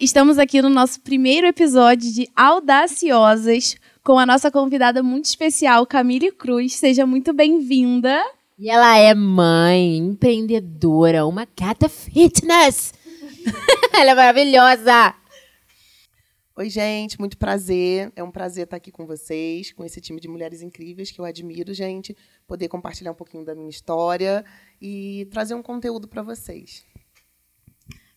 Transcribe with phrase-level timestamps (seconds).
[0.00, 6.30] Estamos aqui no nosso primeiro episódio de Audaciosas com a nossa convidada muito especial, Camille
[6.30, 6.74] Cruz.
[6.74, 8.22] Seja muito bem-vinda.
[8.58, 12.92] E ela é mãe, empreendedora, uma gata fitness.
[13.94, 15.14] ela é maravilhosa.
[16.56, 18.12] Oi, gente, muito prazer.
[18.16, 21.24] É um prazer estar aqui com vocês, com esse time de mulheres incríveis que eu
[21.24, 22.16] admiro, gente.
[22.48, 24.44] Poder compartilhar um pouquinho da minha história
[24.82, 26.84] e trazer um conteúdo para vocês.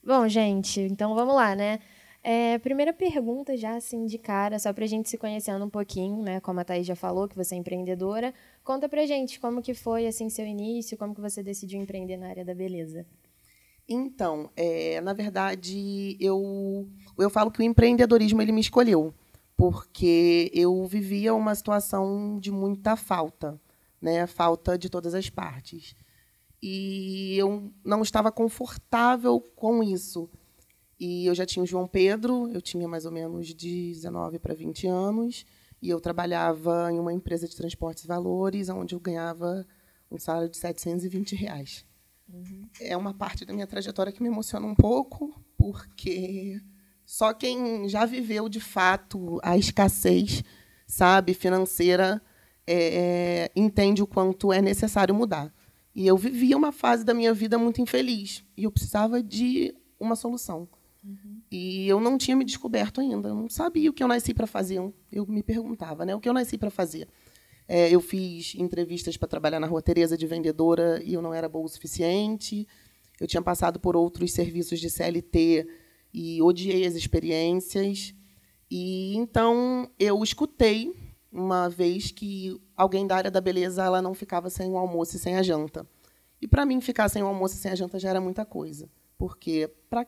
[0.04, 1.80] Bom, gente, então vamos lá, né?
[2.24, 6.24] É, primeira pergunta, já assim de cara, só para a gente se conhecendo um pouquinho,
[6.24, 6.40] né?
[6.40, 8.34] Como a Thaís já falou, que você é empreendedora.
[8.64, 12.30] Conta pra gente como que foi assim seu início, como que você decidiu empreender na
[12.30, 13.06] área da beleza.
[13.88, 16.88] Então, é, na verdade, eu,
[17.18, 19.14] eu falo que o empreendedorismo ele me escolheu,
[19.56, 23.60] porque eu vivia uma situação de muita falta,
[24.02, 24.26] né?
[24.26, 25.96] Falta de todas as partes.
[26.62, 30.30] E eu não estava confortável com isso.
[31.00, 34.54] E eu já tinha o João Pedro, eu tinha mais ou menos de 19 para
[34.54, 35.46] 20 anos,
[35.82, 39.66] e eu trabalhava em uma empresa de transportes e valores, onde eu ganhava
[40.12, 41.84] um salário de 720 reais.
[42.32, 42.68] Uhum.
[42.80, 46.62] É uma parte da minha trajetória que me emociona um pouco, porque
[47.06, 50.44] só quem já viveu de fato a escassez,
[50.86, 52.22] sabe, financeira,
[52.66, 55.52] é, é, entende o quanto é necessário mudar.
[55.94, 60.16] E eu vivia uma fase da minha vida muito infeliz e eu precisava de uma
[60.16, 60.68] solução.
[61.04, 61.42] Uhum.
[61.52, 64.48] E eu não tinha me descoberto ainda, eu não sabia o que eu nasci para
[64.48, 64.80] fazer.
[65.12, 67.08] Eu me perguntava, né, o que eu nasci para fazer.
[67.68, 71.48] É, eu fiz entrevistas para trabalhar na Rua Tereza de vendedora e eu não era
[71.50, 72.68] boa o suficiente.
[73.20, 75.68] Eu tinha passado por outros serviços de CLT
[76.14, 78.14] e odiei as experiências.
[78.70, 80.94] E então eu escutei
[81.32, 85.20] uma vez que alguém da área da beleza ela não ficava sem o almoço e
[85.20, 85.88] sem a janta.
[86.42, 88.90] E para mim ficar sem o almoço e sem a janta já era muita coisa,
[89.18, 90.06] porque para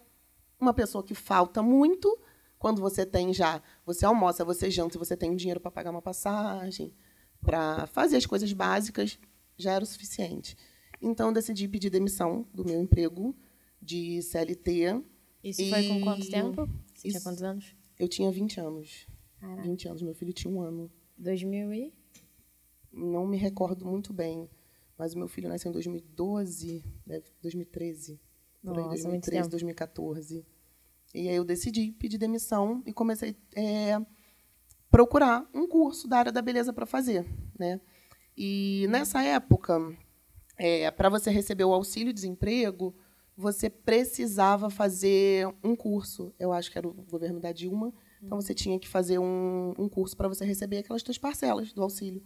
[0.60, 2.20] uma pessoa que falta muito,
[2.58, 6.94] quando você tem já, você almoça, você janta, você tem dinheiro para pagar uma passagem,
[7.42, 9.20] para fazer as coisas básicas,
[9.58, 10.58] já era o suficiente.
[11.02, 13.36] Então, eu decidi pedir demissão do meu emprego
[13.82, 15.04] de CLT.
[15.44, 15.70] Isso e...
[15.70, 16.66] foi com quanto tempo?
[16.94, 17.18] Você Isso...
[17.18, 17.76] tinha quantos anos?
[18.00, 19.08] Eu tinha 20 anos.
[19.40, 19.62] Caraca.
[19.64, 20.02] 20 anos.
[20.02, 20.90] Meu filho tinha um ano.
[21.24, 21.94] 2000 e?
[22.92, 24.50] Não me recordo muito bem.
[24.98, 26.84] Mas o meu filho nasceu em 2012,
[27.42, 28.20] 2013.
[28.64, 30.46] Nossa, por aí, 2013, 2014.
[31.14, 34.00] E aí eu decidi pedir demissão e comecei é,
[34.90, 37.26] procurar um curso da área da beleza para fazer,
[37.58, 37.82] né?
[38.38, 39.80] E nessa época,
[40.58, 42.96] é, para você receber o auxílio desemprego,
[43.36, 46.34] você precisava fazer um curso.
[46.40, 47.94] Eu acho que era o governo da Dilma.
[48.26, 51.84] Então você tinha que fazer um, um curso para você receber aquelas três parcelas do
[51.84, 52.24] auxílio.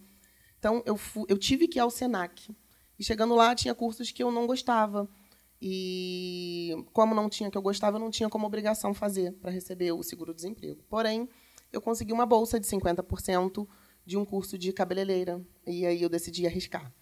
[0.58, 2.54] Então eu, fui, eu tive que ir ao Senac.
[2.98, 5.08] E chegando lá tinha cursos que eu não gostava.
[5.60, 9.92] E como não tinha que eu gostava, eu não tinha como obrigação fazer para receber
[9.92, 10.82] o seguro-desemprego.
[10.88, 11.28] Porém,
[11.72, 13.66] eu consegui uma bolsa de 50%
[14.06, 15.44] de um curso de cabeleireira.
[15.66, 16.92] E aí eu decidi arriscar.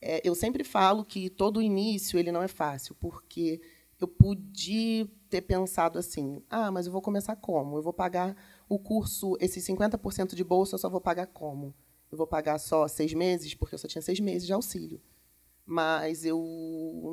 [0.00, 3.60] É, eu sempre falo que todo início ele não é fácil, porque
[4.00, 7.78] eu pude ter pensado assim: ah, mas eu vou começar como?
[7.78, 8.36] Eu vou pagar
[8.68, 11.74] o curso, esses 50% de bolsa, eu só vou pagar como?
[12.10, 15.00] Eu vou pagar só seis meses, porque eu só tinha seis meses de auxílio.
[15.64, 16.38] Mas eu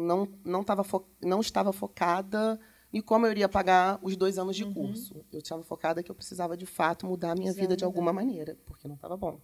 [0.01, 2.59] não, não, tava fo não estava focada
[2.91, 4.73] e como eu iria pagar os dois anos de uhum.
[4.73, 5.25] curso.
[5.31, 8.57] Eu estava focada que eu precisava, de fato, mudar a minha vida de alguma maneira,
[8.65, 9.39] porque não estava bom.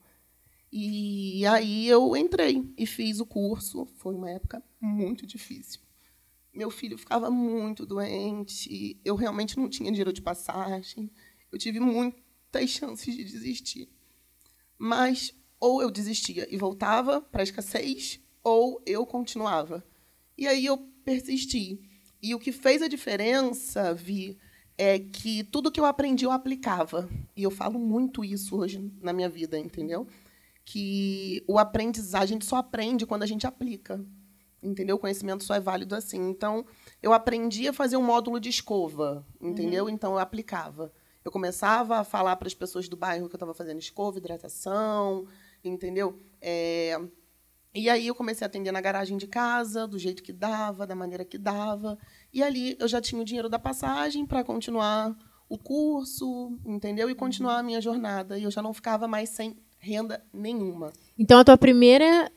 [0.69, 3.85] E aí eu entrei e fiz o curso.
[3.95, 5.84] Foi uma época muito difícil.
[6.55, 11.11] Meu filho ficava muito doente, eu realmente não tinha dinheiro de passagem.
[11.51, 13.89] Eu tive muitas chances de desistir.
[14.77, 19.83] Mas ou eu desistia e voltava para a escassez, ou eu continuava.
[20.37, 21.79] E aí eu persisti.
[22.21, 24.37] E o que fez a diferença, Vi,
[24.77, 27.09] é que tudo que eu aprendi eu aplicava.
[27.35, 30.07] E eu falo muito isso hoje na minha vida, entendeu?
[30.63, 34.05] Que o aprendizagem, a gente só aprende quando a gente aplica.
[34.61, 34.95] Entendeu?
[34.95, 36.29] O conhecimento só é válido assim.
[36.29, 36.65] Então,
[37.01, 39.85] eu aprendi a fazer um módulo de escova, entendeu?
[39.85, 39.89] Uhum.
[39.89, 40.91] Então, eu aplicava.
[41.23, 45.27] Eu começava a falar para as pessoas do bairro que eu estava fazendo escova, hidratação,
[45.63, 46.19] entendeu?
[46.39, 46.99] É,
[47.75, 50.95] e aí eu comecei a atender na garagem de casa, do jeito que dava, da
[50.95, 51.97] maneira que dava.
[52.31, 55.13] E ali eu já tinha o dinheiro da passagem para continuar
[55.49, 57.09] o curso, entendeu?
[57.09, 58.39] E continuar a minha jornada.
[58.39, 60.93] E eu já não ficava mais sem renda nenhuma.
[61.19, 62.31] Então a tua primeira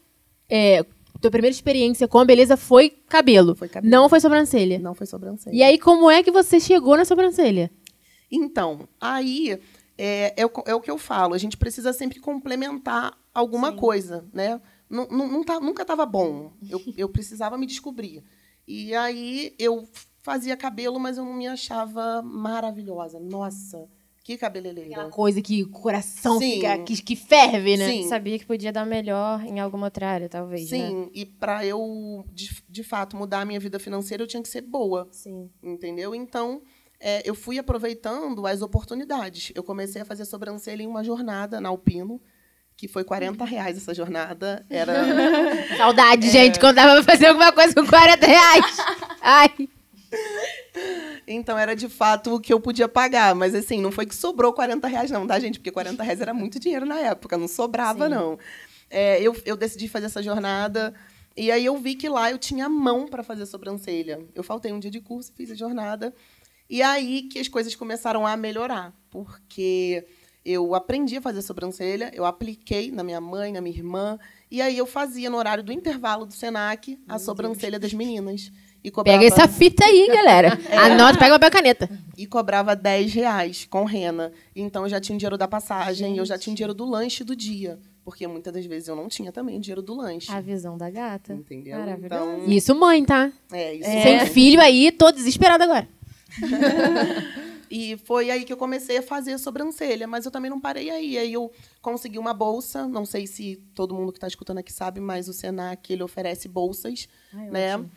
[0.48, 0.84] é,
[1.20, 3.54] tua primeira experiência com a beleza foi cabelo.
[3.54, 3.90] Foi cabelo.
[3.90, 4.78] Não foi sobrancelha.
[4.78, 5.54] Não foi sobrancelha.
[5.54, 7.70] E aí como é que você chegou na sobrancelha?
[8.30, 9.58] Então, aí
[9.96, 11.34] é, é, o, é o que eu falo.
[11.34, 13.76] A gente precisa sempre complementar alguma Sim.
[13.76, 14.60] coisa, né?
[14.88, 16.52] não, não, não tá, nunca estava bom.
[16.68, 18.24] Eu, eu precisava me descobrir.
[18.66, 19.86] E aí eu
[20.22, 23.20] fazia cabelo, mas eu não me achava maravilhosa.
[23.20, 23.88] Nossa,
[24.28, 24.90] que cabeleireira.
[24.90, 26.56] Aquela coisa que o coração Sim.
[26.56, 27.88] fica, que, que ferve, né?
[27.88, 28.08] Sim.
[28.08, 30.86] Sabia que podia dar melhor em alguma outra área, talvez, né?
[30.88, 34.48] Sim, e para eu, de, de fato, mudar a minha vida financeira, eu tinha que
[34.50, 35.48] ser boa, Sim.
[35.62, 36.14] entendeu?
[36.14, 36.60] Então,
[37.00, 39.50] é, eu fui aproveitando as oportunidades.
[39.54, 42.20] Eu comecei a fazer sobrancelha em uma jornada na Alpino,
[42.76, 44.66] que foi 40 reais essa jornada.
[44.68, 44.92] Era
[45.78, 46.30] Saudade, É.
[46.30, 48.76] gente, quando dava pra fazer alguma coisa com 40 reais.
[49.22, 49.68] Ai.
[51.28, 53.34] Então era de fato o que eu podia pagar.
[53.34, 55.58] Mas assim, não foi que sobrou 40 reais, não, tá, gente?
[55.58, 58.38] Porque 40 reais era muito dinheiro na época, não sobrava, não.
[58.90, 60.94] É, eu, eu decidi fazer essa jornada.
[61.36, 64.26] E aí eu vi que lá eu tinha mão para fazer sobrancelha.
[64.34, 66.14] Eu faltei um dia de curso, fiz a jornada.
[66.68, 68.92] E aí que as coisas começaram a melhorar.
[69.10, 70.04] Porque
[70.44, 74.18] eu aprendi a fazer sobrancelha, eu apliquei na minha mãe, na minha irmã.
[74.50, 78.50] E aí eu fazia no horário do intervalo do Senac a sobrancelha das meninas.
[78.82, 79.18] E cobrava...
[79.18, 80.58] Pega essa fita aí, galera.
[80.84, 81.90] Anota, pega e caneta.
[82.16, 84.32] e cobrava 10 reais com rena.
[84.54, 87.24] Então eu já tinha o dinheiro da passagem, eu já tinha o dinheiro do lanche
[87.24, 87.78] do dia.
[88.04, 90.32] Porque muitas das vezes eu não tinha também o dinheiro do lanche.
[90.32, 91.34] A visão da gata.
[91.34, 91.78] Entendeu?
[92.02, 93.30] Então, Isso, mãe, tá?
[93.52, 93.90] é isso.
[93.90, 94.32] Sem mesmo.
[94.32, 95.86] filho aí, tô desesperada agora.
[97.70, 100.90] E foi aí que eu comecei a fazer a sobrancelha, mas eu também não parei
[100.90, 101.18] aí.
[101.18, 101.50] Aí eu
[101.82, 105.32] consegui uma bolsa, não sei se todo mundo que está escutando aqui sabe, mas o
[105.32, 107.90] Senac ele oferece bolsas, Ai, né, ótimo.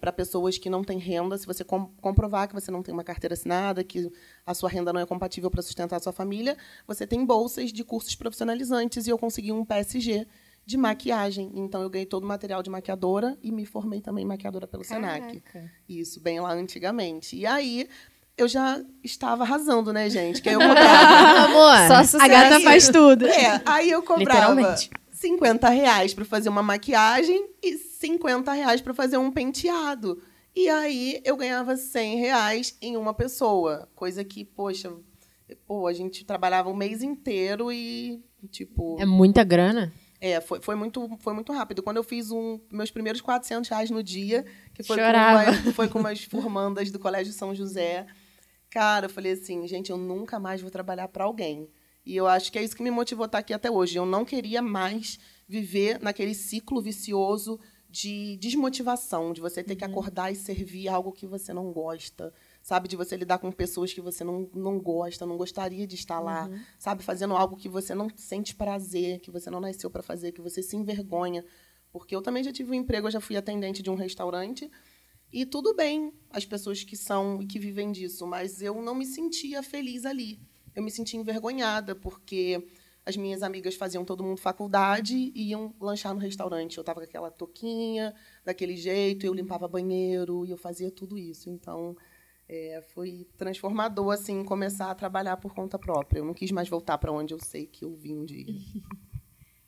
[0.00, 1.36] para pessoas que não têm renda.
[1.38, 4.10] Se você com- comprovar que você não tem uma carteira assinada, que
[4.46, 6.56] a sua renda não é compatível para sustentar a sua família,
[6.86, 10.26] você tem bolsas de cursos profissionalizantes e eu consegui um PSG
[10.66, 11.50] de maquiagem.
[11.54, 15.40] Então eu ganhei todo o material de maquiadora e me formei também maquiadora pelo Senac.
[15.40, 15.70] Caraca.
[15.86, 17.36] Isso, bem lá antigamente.
[17.36, 17.86] E aí
[18.36, 20.42] eu já estava arrasando, né, gente?
[20.42, 21.44] Que aí eu cobrava.
[21.44, 21.88] Amor.
[21.88, 22.24] Só sucesso.
[22.24, 23.26] A gata faz tudo.
[23.26, 24.90] é, aí eu cobrava Literalmente.
[25.12, 30.20] 50 reais para fazer uma maquiagem e 50 reais para fazer um penteado.
[30.54, 33.88] E aí eu ganhava 100 reais em uma pessoa.
[33.94, 34.92] Coisa que, poxa,
[35.66, 38.96] pô, a gente trabalhava o mês inteiro e, tipo...
[39.00, 39.92] É muita grana.
[40.20, 41.82] É, foi, foi, muito, foi muito rápido.
[41.82, 45.88] Quando eu fiz um, meus primeiros 400 reais no dia, que foi com, uma, foi
[45.88, 48.06] com umas formandas do Colégio São José,
[48.74, 51.70] cara, eu falei assim, gente, eu nunca mais vou trabalhar para alguém.
[52.04, 53.96] E eu acho que é isso que me motivou a estar aqui até hoje.
[53.96, 55.16] Eu não queria mais
[55.46, 61.24] viver naquele ciclo vicioso de desmotivação, de você ter que acordar e servir algo que
[61.24, 62.88] você não gosta, sabe?
[62.88, 66.50] De você lidar com pessoas que você não, não gosta, não gostaria de estar lá,
[66.76, 67.04] sabe?
[67.04, 70.60] Fazendo algo que você não sente prazer, que você não nasceu para fazer, que você
[70.60, 71.44] se envergonha.
[71.92, 74.68] Porque eu também já tive um emprego, eu já fui atendente de um restaurante,
[75.34, 79.04] e tudo bem as pessoas que são e que vivem disso, mas eu não me
[79.04, 80.38] sentia feliz ali.
[80.76, 82.64] Eu me sentia envergonhada, porque
[83.04, 86.78] as minhas amigas faziam todo mundo faculdade e iam lanchar no restaurante.
[86.78, 88.14] Eu estava com aquela toquinha,
[88.44, 91.50] daquele jeito, eu limpava banheiro e eu fazia tudo isso.
[91.50, 91.96] Então,
[92.48, 96.20] é, foi transformador, assim, começar a trabalhar por conta própria.
[96.20, 98.46] Eu não quis mais voltar para onde eu sei que eu vim um dia.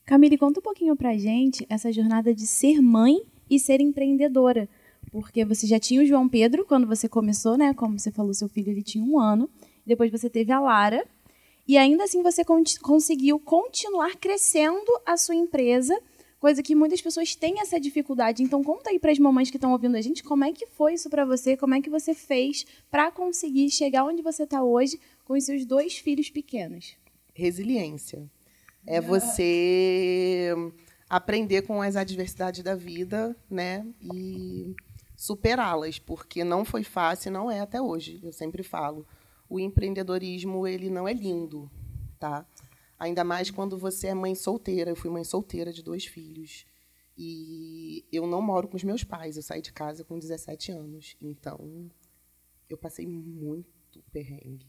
[0.05, 3.21] Camille, conta um pouquinho pra gente essa jornada de ser mãe
[3.51, 4.69] e ser empreendedora.
[5.19, 7.73] Porque você já tinha o João Pedro quando você começou, né?
[7.73, 9.49] Como você falou, seu filho ele tinha um ano.
[9.87, 11.07] Depois você teve a Lara.
[11.67, 15.99] E ainda assim você con- conseguiu continuar crescendo a sua empresa,
[16.39, 18.43] coisa que muitas pessoas têm essa dificuldade.
[18.43, 20.93] Então conta aí para as mamães que estão ouvindo a gente como é que foi
[20.93, 25.01] isso para você, como é que você fez para conseguir chegar onde você está hoje
[25.25, 26.95] com os seus dois filhos pequenos.
[27.33, 28.23] Resiliência.
[28.87, 30.53] É você
[31.09, 33.87] aprender com as adversidades da vida, né?
[34.03, 34.75] E
[35.17, 38.21] superá-las, porque não foi fácil, não é até hoje.
[38.23, 39.07] Eu sempre falo,
[39.49, 41.71] o empreendedorismo ele não é lindo,
[42.19, 42.47] tá?
[42.99, 44.91] Ainda mais quando você é mãe solteira.
[44.91, 46.67] Eu fui mãe solteira de dois filhos.
[47.17, 49.37] E eu não moro com os meus pais.
[49.37, 51.17] Eu saí de casa com 17 anos.
[51.21, 51.91] Então,
[52.69, 54.67] eu passei muito perrengue.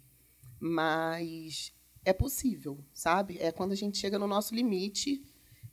[0.60, 1.74] Mas
[2.04, 3.38] é possível, sabe?
[3.40, 5.24] É quando a gente chega no nosso limite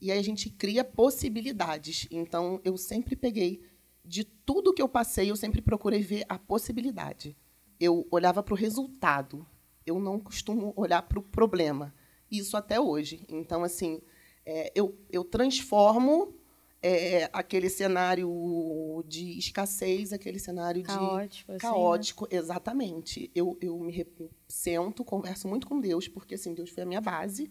[0.01, 2.07] e aí a gente cria possibilidades.
[2.11, 3.63] Então, eu sempre peguei
[4.05, 7.37] de tudo que eu passei, eu sempre procurei ver a possibilidade.
[7.81, 9.47] Eu olhava para o resultado.
[9.87, 11.95] Eu não costumo olhar para o problema.
[12.31, 13.25] Isso até hoje.
[13.29, 14.01] Então, assim,
[14.45, 16.35] é, eu, eu transformo
[16.83, 23.31] é, aquele cenário de escassez, aquele cenário de Caótico, assim, caótico, exatamente.
[23.35, 24.07] Eu, eu me re-
[24.49, 27.51] sento, converso muito com Deus, porque assim, Deus foi a minha base,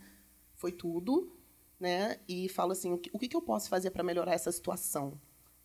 [0.53, 1.36] foi tudo,
[1.79, 2.19] né?
[2.27, 5.19] E falo assim, o que, o que eu posso fazer para melhorar essa situação,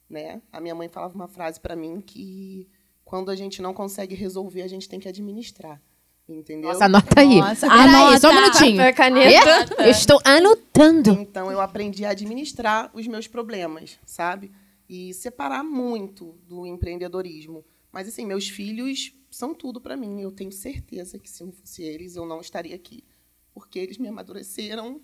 [0.09, 0.41] né?
[0.53, 2.69] A minha mãe falava uma frase para mim que
[3.05, 5.81] quando a gente não consegue resolver, a gente tem que administrar,
[6.29, 6.71] entendeu?
[6.71, 7.41] Nossa, anota aí.
[7.41, 8.21] Nossa, anota.
[8.21, 8.83] só um minutinho.
[8.83, 9.83] E?
[9.85, 11.13] Eu estou anotando.
[11.13, 14.53] Então eu aprendi a administrar os meus problemas, sabe?
[14.89, 17.65] E separar muito do empreendedorismo.
[17.93, 20.21] Mas, assim, meus filhos são tudo para mim.
[20.21, 23.05] Eu tenho certeza que se não fosse eles, eu não estaria aqui.
[23.53, 25.01] Porque eles me amadureceram,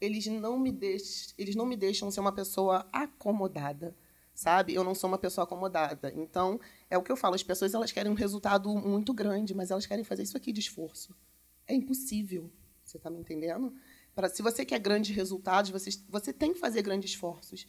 [0.00, 1.34] eles não me, deix...
[1.38, 3.96] eles não me deixam ser uma pessoa acomodada,
[4.34, 4.74] sabe?
[4.74, 6.12] Eu não sou uma pessoa acomodada.
[6.14, 6.60] Então,
[6.90, 9.86] é o que eu falo, as pessoas elas querem um resultado muito grande, mas elas
[9.86, 11.14] querem fazer isso aqui de esforço.
[11.66, 12.50] É impossível.
[12.82, 13.72] Você está me entendendo?
[14.14, 17.66] Para se você quer grandes resultados, você, você tem que fazer grandes esforços.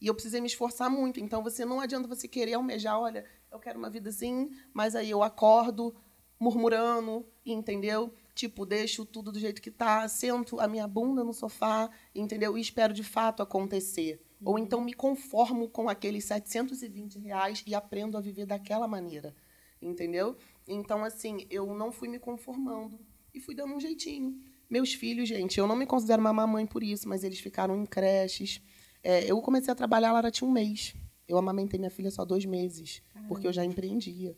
[0.00, 1.20] E eu precisei me esforçar muito.
[1.20, 5.10] Então, você não adianta você querer almejar, olha, eu quero uma vida assim, mas aí
[5.10, 5.94] eu acordo
[6.38, 8.12] murmurando, entendeu?
[8.34, 12.58] Tipo, deixo tudo do jeito que tá, sento a minha bunda no sofá, entendeu?
[12.58, 14.20] E espero de fato acontecer.
[14.44, 19.34] Ou então me conformo com aqueles 720 reais e aprendo a viver daquela maneira,
[19.80, 20.36] entendeu?
[20.68, 22.98] Então, assim, eu não fui me conformando
[23.34, 24.38] e fui dando um jeitinho.
[24.68, 27.86] Meus filhos, gente, eu não me considero uma mamãe por isso, mas eles ficaram em
[27.86, 28.60] creches.
[29.02, 30.94] É, eu comecei a trabalhar, ela tinha um mês.
[31.28, 33.28] Eu amamentei minha filha só dois meses, Caramba.
[33.28, 34.36] porque eu já empreendia.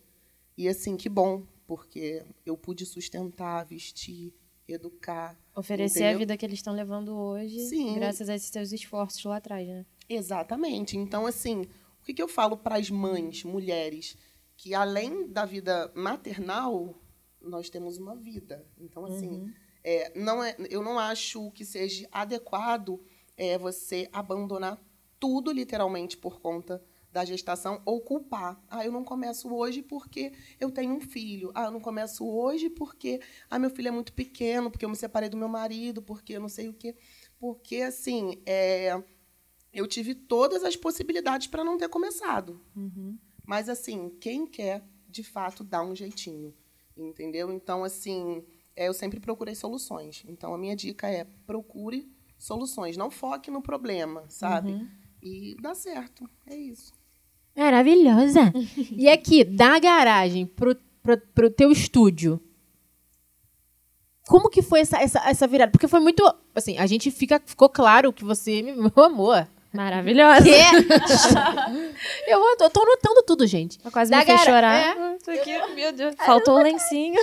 [0.56, 4.32] E assim, que bom, porque eu pude sustentar, vestir,
[4.72, 5.38] educar.
[5.54, 6.16] Oferecer entendeu?
[6.16, 7.94] a vida que eles estão levando hoje, Sim.
[7.94, 9.86] graças a esses seus esforços lá atrás, né?
[10.08, 10.96] Exatamente.
[10.96, 11.62] Então, assim,
[12.00, 14.16] o que, que eu falo para as mães, mulheres,
[14.56, 17.00] que além da vida maternal,
[17.40, 18.66] nós temos uma vida.
[18.78, 19.52] Então, assim, uhum.
[19.84, 23.00] é, não é, eu não acho que seja adequado
[23.36, 24.80] é, você abandonar
[25.18, 26.82] tudo, literalmente, por conta
[27.18, 28.62] da gestação ou culpar.
[28.70, 31.50] Ah, eu não começo hoje porque eu tenho um filho.
[31.52, 33.20] Ah, eu não começo hoje porque
[33.50, 36.40] ah, meu filho é muito pequeno, porque eu me separei do meu marido, porque eu
[36.40, 36.94] não sei o quê.
[37.40, 39.02] Porque, assim, é,
[39.72, 42.60] eu tive todas as possibilidades para não ter começado.
[42.76, 43.18] Uhum.
[43.44, 46.54] Mas, assim, quem quer, de fato, dá um jeitinho.
[46.96, 47.52] Entendeu?
[47.52, 48.44] Então, assim,
[48.76, 50.24] é, eu sempre procurei soluções.
[50.28, 52.08] Então, a minha dica é procure
[52.38, 52.96] soluções.
[52.96, 54.70] Não foque no problema, sabe?
[54.70, 54.88] Uhum.
[55.20, 56.28] E dá certo.
[56.46, 56.97] É isso.
[57.58, 58.52] Maravilhosa.
[58.96, 62.40] e aqui, da garagem pro, pro, pro teu estúdio,
[64.28, 65.72] como que foi essa, essa, essa virada?
[65.72, 66.22] Porque foi muito.
[66.54, 68.62] Assim, a gente fica, ficou claro que você,
[68.94, 70.44] meu amor, Maravilhosa.
[70.44, 70.50] Que?
[72.26, 73.78] eu, eu tô anotando tudo, gente.
[73.84, 74.96] Eu quase da me fez chorar.
[74.96, 75.16] É.
[75.16, 76.14] Isso aqui, meu Deus.
[76.24, 77.20] Faltou o um lencinho.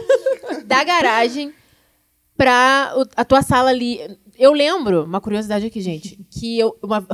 [0.66, 1.54] Da garagem
[2.38, 4.00] pra a tua sala ali.
[4.38, 6.78] Eu lembro, uma curiosidade aqui, gente, que eu.
[6.84, 7.06] Uma...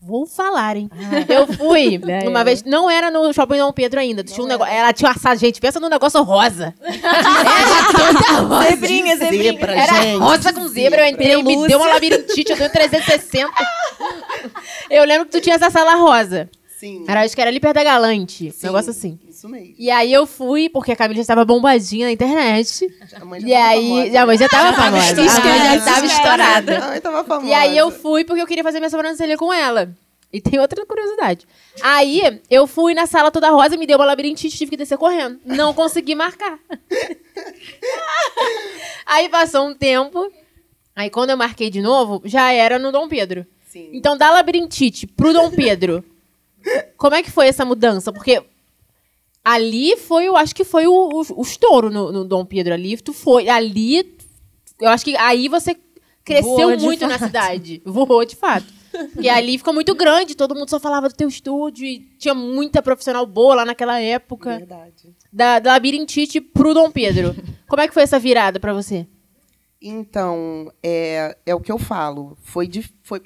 [0.00, 0.88] Vou falar, hein?
[0.92, 1.32] Ah.
[1.32, 4.22] Eu fui é, uma vez, não era no shopping Dom Pedro ainda.
[4.22, 6.74] Tinha um negócio, ela tinha assado, gente, pensa num negócio rosa.
[6.82, 8.70] era toda rosa.
[8.70, 9.52] Zebrinha, zebrinha.
[9.52, 10.18] Zebra, era gente.
[10.18, 11.00] rosa com zebra.
[11.00, 11.60] Eu entrei, Pelúcia.
[11.60, 13.50] me deu uma labirintite, eu dei 360.
[14.90, 16.48] eu lembro que tu tinha essa sala rosa.
[16.78, 17.06] Sim.
[17.08, 18.50] Era, acho que era ali perto da Galante.
[18.50, 19.18] Sim, um negócio assim.
[19.26, 19.74] Isso mesmo.
[19.78, 22.86] E aí eu fui, porque a Camila já estava bombadinha na internet.
[23.14, 24.20] A mãe já e aí, famosa.
[24.20, 25.12] a mãe já estava famosa.
[25.12, 26.78] A mãe já estava estourada.
[26.78, 27.50] A mãe tava famosa.
[27.50, 29.90] E aí eu fui porque eu queria fazer minha sobrancelha com ela.
[30.30, 31.46] E tem outra curiosidade.
[31.80, 35.40] Aí eu fui na sala toda rosa, me deu uma labirintite, tive que descer correndo.
[35.46, 36.58] Não consegui marcar.
[39.06, 40.30] aí passou um tempo.
[40.94, 43.46] Aí quando eu marquei de novo, já era no Dom Pedro.
[43.66, 43.88] Sim.
[43.94, 46.04] Então da labirintite pro Dom Pedro.
[46.96, 48.12] Como é que foi essa mudança?
[48.12, 48.42] Porque
[49.44, 52.96] ali foi, eu acho que foi o, o, o estouro no, no, Dom Pedro ali.
[52.96, 54.16] Tu foi ali.
[54.80, 55.76] Eu acho que aí você
[56.24, 57.10] cresceu muito fato.
[57.10, 57.82] na cidade.
[57.86, 58.66] Voou de fato.
[59.20, 62.82] E ali ficou muito grande, todo mundo só falava do teu estúdio e tinha muita
[62.82, 64.58] profissional boa lá naquela época.
[64.58, 65.14] Verdade.
[65.32, 67.36] Da, da labirintite pro Dom Pedro.
[67.68, 69.06] Como é que foi essa virada para você?
[69.80, 72.36] Então, é, é o que eu falo.
[72.40, 72.68] Foi,
[73.02, 73.22] foi,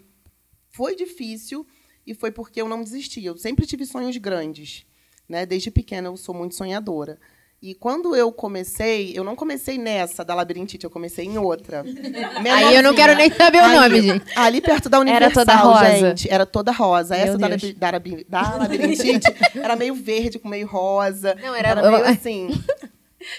[0.71, 1.65] foi difícil
[2.07, 3.25] e foi porque eu não desisti.
[3.25, 4.85] Eu sempre tive sonhos grandes.
[5.29, 5.47] Né?
[5.47, 7.19] Desde pequena eu sou muito sonhadora.
[7.63, 11.85] E quando eu comecei, eu não comecei nessa da labirintite, eu comecei em outra.
[12.57, 14.25] Aí eu não quero nem saber o ali, nome, gente.
[14.35, 15.99] Ali perto da Universal, era toda rosa.
[15.99, 16.31] gente.
[16.31, 17.15] Era toda rosa.
[17.15, 21.37] Meu essa da, da, da, labirintite era meio verde com meio rosa.
[21.43, 22.49] Não, era, era meio assim.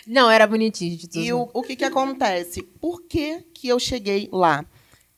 [0.06, 0.96] Não, era bonitinho.
[0.96, 1.24] De tudo.
[1.24, 2.62] E o, o que, que acontece?
[2.80, 4.64] Por que, que eu cheguei lá?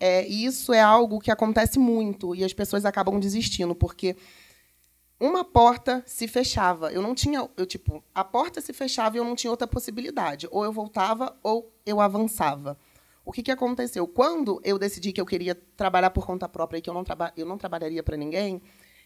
[0.05, 4.17] É, isso é algo que acontece muito e as pessoas acabam desistindo, porque
[5.17, 6.91] uma porta se fechava.
[6.91, 10.45] Eu não tinha, eu tipo, a porta se fechava e eu não tinha outra possibilidade.
[10.51, 12.77] Ou eu voltava ou eu avançava.
[13.23, 14.05] O que, que aconteceu?
[14.05, 17.31] Quando eu decidi que eu queria trabalhar por conta própria e que eu não, traba
[17.37, 18.61] eu não trabalharia para ninguém,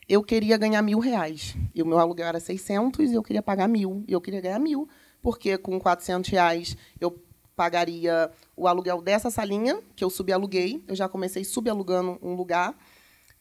[0.10, 1.56] eu queria ganhar mil reais.
[1.76, 4.04] E o meu aluguel era 600 e eu queria pagar mil.
[4.08, 4.90] E eu queria ganhar mil,
[5.22, 7.12] porque com 400 reais eu
[7.58, 10.82] pagaria o aluguel dessa salinha, que eu subaluguei.
[10.88, 12.78] Eu já comecei subalugando um lugar.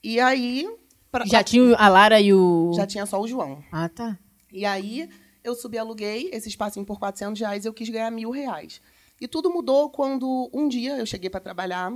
[0.03, 0.69] E aí
[1.11, 1.25] Pra...
[1.25, 2.73] Já tinha a Lara e o.
[2.75, 3.63] Já tinha só o João.
[3.73, 4.19] Ah, tá.
[4.53, 5.09] E aí
[5.43, 8.81] eu subi, aluguei esse espacinho por 400 reais e eu quis ganhar mil reais.
[9.21, 11.93] E tudo mudou quando um dia eu cheguei para trabalhar.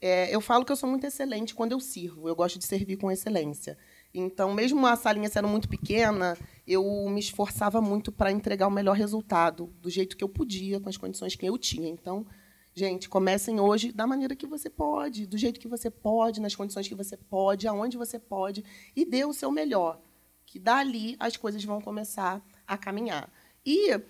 [0.00, 2.28] É, eu falo que eu sou muito excelente quando eu sirvo.
[2.28, 3.78] Eu gosto de servir com excelência.
[4.18, 8.96] Então, mesmo a salinha sendo muito pequena, eu me esforçava muito para entregar o melhor
[8.96, 11.86] resultado, do jeito que eu podia, com as condições que eu tinha.
[11.86, 12.26] Então,
[12.74, 16.88] gente, comecem hoje da maneira que você pode, do jeito que você pode, nas condições
[16.88, 18.64] que você pode, aonde você pode,
[18.96, 20.00] e dê o seu melhor,
[20.46, 23.30] que dali as coisas vão começar a caminhar.
[23.66, 24.00] E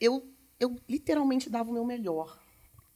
[0.00, 2.42] eu, eu literalmente dava o meu melhor.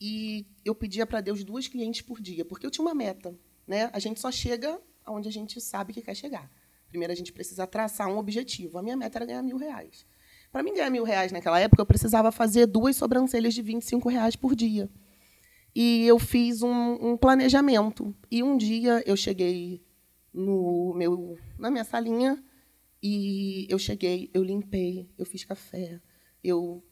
[0.01, 3.33] E eu pedia para Deus duas clientes por dia, porque eu tinha uma meta.
[3.65, 3.91] Né?
[3.93, 6.51] A gente só chega onde a gente sabe que quer chegar.
[6.89, 8.79] Primeiro, a gente precisa traçar um objetivo.
[8.79, 10.07] A minha meta era ganhar mil reais.
[10.51, 14.35] Para mim ganhar mil reais naquela época, eu precisava fazer duas sobrancelhas de 25 reais
[14.35, 14.89] por dia.
[15.75, 18.15] E eu fiz um, um planejamento.
[18.31, 19.85] E um dia eu cheguei
[20.33, 22.43] no meu, na minha salinha
[23.03, 26.01] e eu cheguei, eu limpei, eu fiz café,
[26.43, 26.83] eu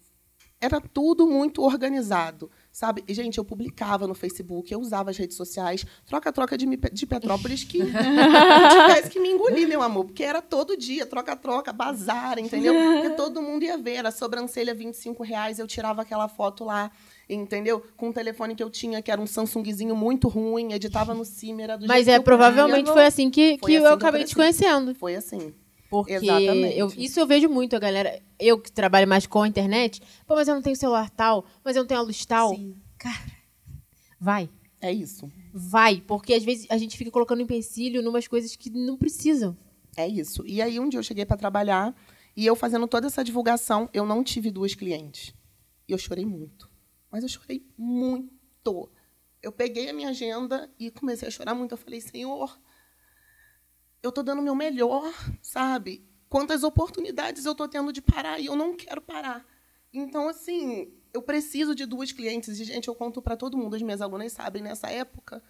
[0.60, 2.50] era tudo muito organizado.
[2.76, 3.02] Sabe?
[3.08, 7.64] E, gente, eu publicava no Facebook, eu usava as redes sociais, troca-troca de, de Petrópolis,
[7.64, 12.74] que tivesse que me engolir, meu amor, porque era todo dia, troca-troca, bazar, entendeu?
[12.74, 16.90] Porque todo mundo ia ver, a sobrancelha 25 reais, eu tirava aquela foto lá,
[17.26, 17.82] entendeu?
[17.96, 21.78] Com o telefone que eu tinha, que era um Samsungzinho muito ruim, editava no Cimer,
[21.78, 24.94] do Mas é, provavelmente foi assim que, que assim eu acabei te conhecendo.
[24.94, 25.54] Foi assim.
[25.88, 26.12] Porque
[26.74, 28.20] eu, isso eu vejo muito, a galera.
[28.38, 31.76] Eu que trabalho mais com a internet, pô, mas eu não tenho celular tal, mas
[31.76, 32.54] eu não tenho a luz tal.
[32.54, 32.76] Sim.
[32.98, 33.32] Cara,
[34.20, 34.50] vai.
[34.80, 35.30] É isso.
[35.52, 39.56] Vai, porque às vezes a gente fica colocando empecilho em umas coisas que não precisam.
[39.96, 40.46] É isso.
[40.46, 41.94] E aí um dia eu cheguei para trabalhar
[42.36, 45.34] e eu fazendo toda essa divulgação, eu não tive duas clientes.
[45.88, 46.68] E eu chorei muito.
[47.10, 48.90] Mas eu chorei muito.
[49.42, 51.72] Eu peguei a minha agenda e comecei a chorar muito.
[51.72, 52.58] Eu falei, Senhor,
[54.02, 55.12] eu estou dando o meu melhor,
[55.42, 56.04] sabe?
[56.28, 59.46] Quantas oportunidades eu estou tendo de parar e eu não quero parar.
[59.92, 62.60] Então, assim, eu preciso de duas clientes.
[62.60, 65.42] E, gente, eu conto para todo mundo, as minhas alunas sabem, nessa época,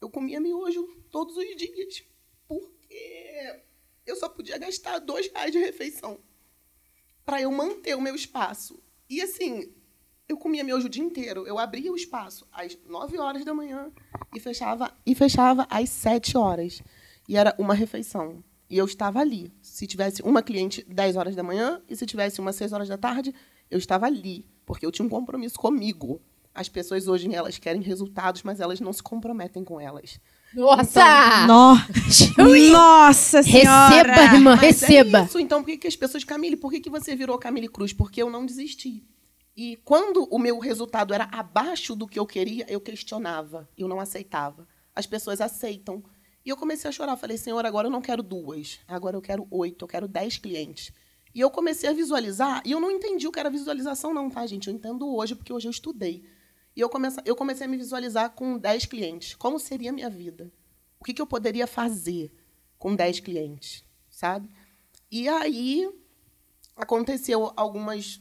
[0.00, 2.04] eu comia miojo todos os dias,
[2.48, 3.62] porque
[4.06, 6.18] eu só podia gastar dois reais de refeição
[7.24, 8.82] para eu manter o meu espaço.
[9.08, 9.72] E, assim,
[10.28, 11.46] eu comia miojo o dia inteiro.
[11.46, 13.92] Eu abria o espaço às nove horas da manhã
[14.34, 16.82] e fechava, e fechava às sete horas.
[17.28, 18.42] E era uma refeição.
[18.68, 19.52] E eu estava ali.
[19.62, 22.98] Se tivesse uma cliente 10 horas da manhã e se tivesse uma 6 horas da
[22.98, 23.34] tarde,
[23.70, 26.20] eu estava ali, porque eu tinha um compromisso comigo.
[26.54, 30.20] As pessoas hoje elas querem resultados, mas elas não se comprometem com elas.
[30.54, 31.00] Nossa!
[31.42, 31.74] Então,
[32.38, 32.70] no...
[32.70, 34.12] Nossa senhora!
[34.12, 35.18] Receba, irmã, mas é receba.
[35.18, 35.38] É isso.
[35.40, 36.22] Então, por que, que as pessoas...
[36.22, 37.92] Camille, por que, que você virou Camille Cruz?
[37.92, 39.04] Porque eu não desisti.
[39.56, 44.00] E quando o meu resultado era abaixo do que eu queria, eu questionava, eu não
[44.00, 44.66] aceitava.
[44.94, 46.02] As pessoas aceitam
[46.44, 47.16] e eu comecei a chorar.
[47.16, 48.78] Falei, Senhor, agora eu não quero duas.
[48.86, 50.92] Agora eu quero oito, eu quero dez clientes.
[51.34, 54.46] E eu comecei a visualizar, e eu não entendi o que era visualização, não, tá,
[54.46, 54.68] gente?
[54.68, 56.24] Eu entendo hoje, porque hoje eu estudei.
[56.76, 59.34] E eu comecei, eu comecei a me visualizar com dez clientes.
[59.34, 60.52] Como seria a minha vida?
[61.00, 62.32] O que, que eu poderia fazer
[62.78, 64.48] com dez clientes, sabe?
[65.10, 65.90] E aí
[66.76, 68.20] aconteceu algumas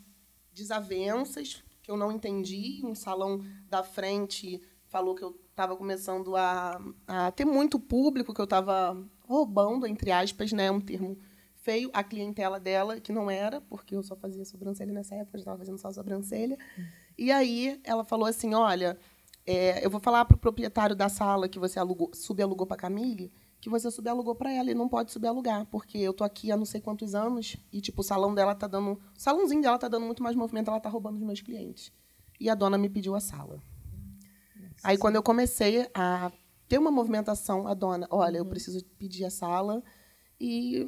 [0.51, 2.81] desavenças que eu não entendi.
[2.83, 8.42] Um salão da frente falou que eu estava começando a, a, ter muito público, que
[8.42, 11.18] eu estava roubando, entre aspas, né, um termo
[11.54, 15.39] feio, a clientela dela, que não era, porque eu só fazia sobrancelha nessa época, eu
[15.39, 16.58] estava fazendo só sobrancelha.
[17.18, 18.98] E aí ela falou assim, olha,
[19.46, 22.80] é, eu vou falar para o proprietário da sala que você alugou, subalugou para a
[22.80, 26.58] Camille, que você subalugou para ela e não pode subalugar, porque eu tô aqui há
[26.58, 29.88] não sei quantos anos e tipo o salão dela tá dando, o salãozinho dela tá
[29.88, 31.94] dando muito mais movimento, ela tá roubando os meus clientes.
[32.39, 33.62] E a dona me pediu a sala.
[34.84, 36.32] Aí, quando eu comecei a
[36.67, 38.46] ter uma movimentação, a dona, olha, uhum.
[38.46, 39.84] eu preciso pedir a sala
[40.39, 40.88] e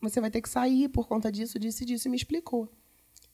[0.00, 2.68] você vai ter que sair por conta disso, disso e disso, e me explicou.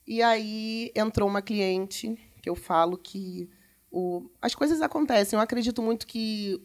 [0.07, 3.49] E aí entrou uma cliente, que eu falo que
[3.91, 5.37] o, as coisas acontecem.
[5.37, 6.61] Eu acredito muito que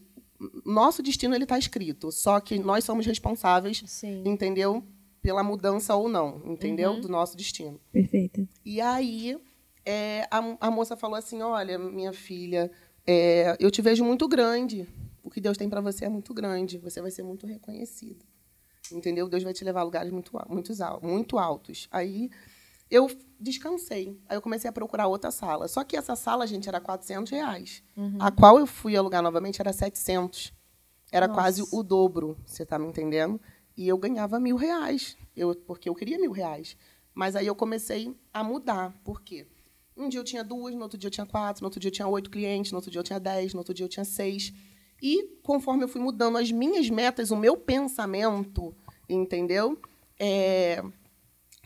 [0.66, 4.24] nosso destino ele está escrito, só que nós somos responsáveis, Sim.
[4.26, 4.84] entendeu?
[5.22, 6.92] Pela mudança ou não, entendeu?
[6.92, 7.02] Uhum.
[7.02, 7.80] Do nosso destino.
[7.92, 8.48] Perfeito.
[8.64, 9.38] E aí
[9.86, 12.72] é, a, a moça falou assim: olha, minha filha,
[13.12, 14.88] é, eu te vejo muito grande.
[15.24, 16.78] O que Deus tem para você é muito grande.
[16.78, 18.24] Você vai ser muito reconhecido.
[18.92, 19.28] Entendeu?
[19.28, 21.88] Deus vai te levar a lugares muito, muito, muito altos.
[21.90, 22.30] Aí
[22.88, 24.16] eu descansei.
[24.30, 25.68] Aí eu comecei a procurar outra sala.
[25.68, 27.82] Só que essa sala, gente, era 400 reais.
[27.98, 28.18] Uhum.
[28.20, 30.54] A qual eu fui alugar novamente era 700.
[31.12, 31.42] Era Nossa.
[31.42, 33.42] quase o dobro, você está me entendendo?
[33.76, 36.78] E eu ganhava mil reais, eu, porque eu queria mil reais.
[37.16, 38.94] Mas aí eu comecei a mudar.
[39.04, 39.48] Por quê?
[40.00, 41.94] Um dia eu tinha duas, no outro dia eu tinha quatro, no outro dia eu
[41.94, 44.54] tinha oito clientes, no outro dia eu tinha dez, no outro dia eu tinha seis.
[45.02, 48.74] E conforme eu fui mudando as minhas metas, o meu pensamento,
[49.10, 49.78] entendeu?
[50.18, 50.82] É,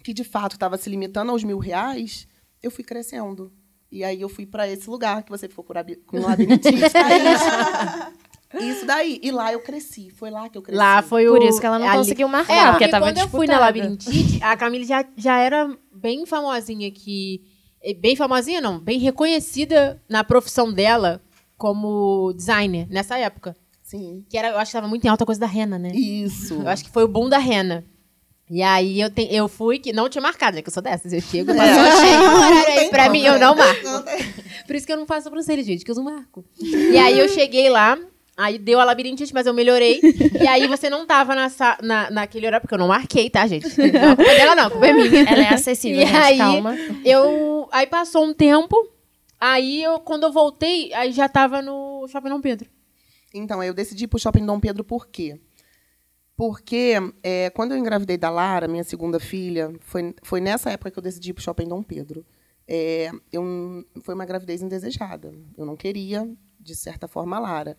[0.04, 2.28] que de fato estava se limitando aos mil reais,
[2.62, 3.52] eu fui crescendo.
[3.92, 5.74] E aí eu fui para esse lugar que você ficou com
[6.18, 6.68] o labirintite,
[8.60, 9.20] Isso daí.
[9.24, 10.10] E lá eu cresci.
[10.12, 10.78] Foi lá que eu cresci.
[10.78, 11.34] Lá foi o.
[11.34, 13.48] Por isso que ela não ali- conseguiu marcar, É, porque porque tava quando eu fui
[13.48, 13.66] na disputada.
[13.66, 17.44] Labirintite, a Camille já, já era bem famosinha aqui.
[17.84, 18.80] Eh, Bem famosinha, não.
[18.80, 21.22] Bem reconhecida na profissão dela
[21.58, 23.56] como designer, nessa época.
[23.82, 24.24] Sim.
[24.30, 25.90] Que era, eu acho que tava muito em alta coisa da rena, né?
[25.94, 26.54] Isso.
[26.56, 27.86] Eu acho que foi o boom da rena.
[28.50, 30.62] E aí eu, te, eu fui, que não tinha marcado, né?
[30.62, 31.14] Que eu sou dessas.
[31.14, 31.56] Eu chego, É.
[31.56, 33.40] passou cheio um horário aí pra como, mim, eu né?
[33.40, 33.84] não marco.
[33.84, 34.04] Não
[34.68, 36.44] Por isso que eu não faço sobrancelha, gente, que eu não marco.
[36.60, 37.98] E aí eu cheguei lá,
[38.38, 40.00] aí deu a labirintite, mas eu melhorei.
[40.42, 41.48] E aí você não tava na,
[41.82, 43.68] na, naquele horário, porque eu não marquei, tá, gente?
[43.92, 45.24] Não culpa dela, não, a culpa é minha.
[45.30, 46.76] Ela é acessível, E gente, aí- calma.
[47.06, 47.70] Eu.
[47.72, 48.76] Aí passou um tempo,
[49.40, 52.70] aí eu, quando eu voltei, aí já tava no Shopping Dom Pedro.
[53.34, 55.40] Então, aí eu decidi ir pro Shopping Dom Pedro por quê?
[56.36, 60.98] Porque é, quando eu engravidei da Lara, minha segunda filha, foi, foi nessa época que
[61.00, 62.26] eu decidi ir pro Shopping Dom Pedro.
[62.68, 63.44] É, eu,
[64.02, 65.34] foi uma gravidez indesejada.
[65.58, 66.28] Eu não queria,
[66.60, 67.78] de certa forma, a Lara.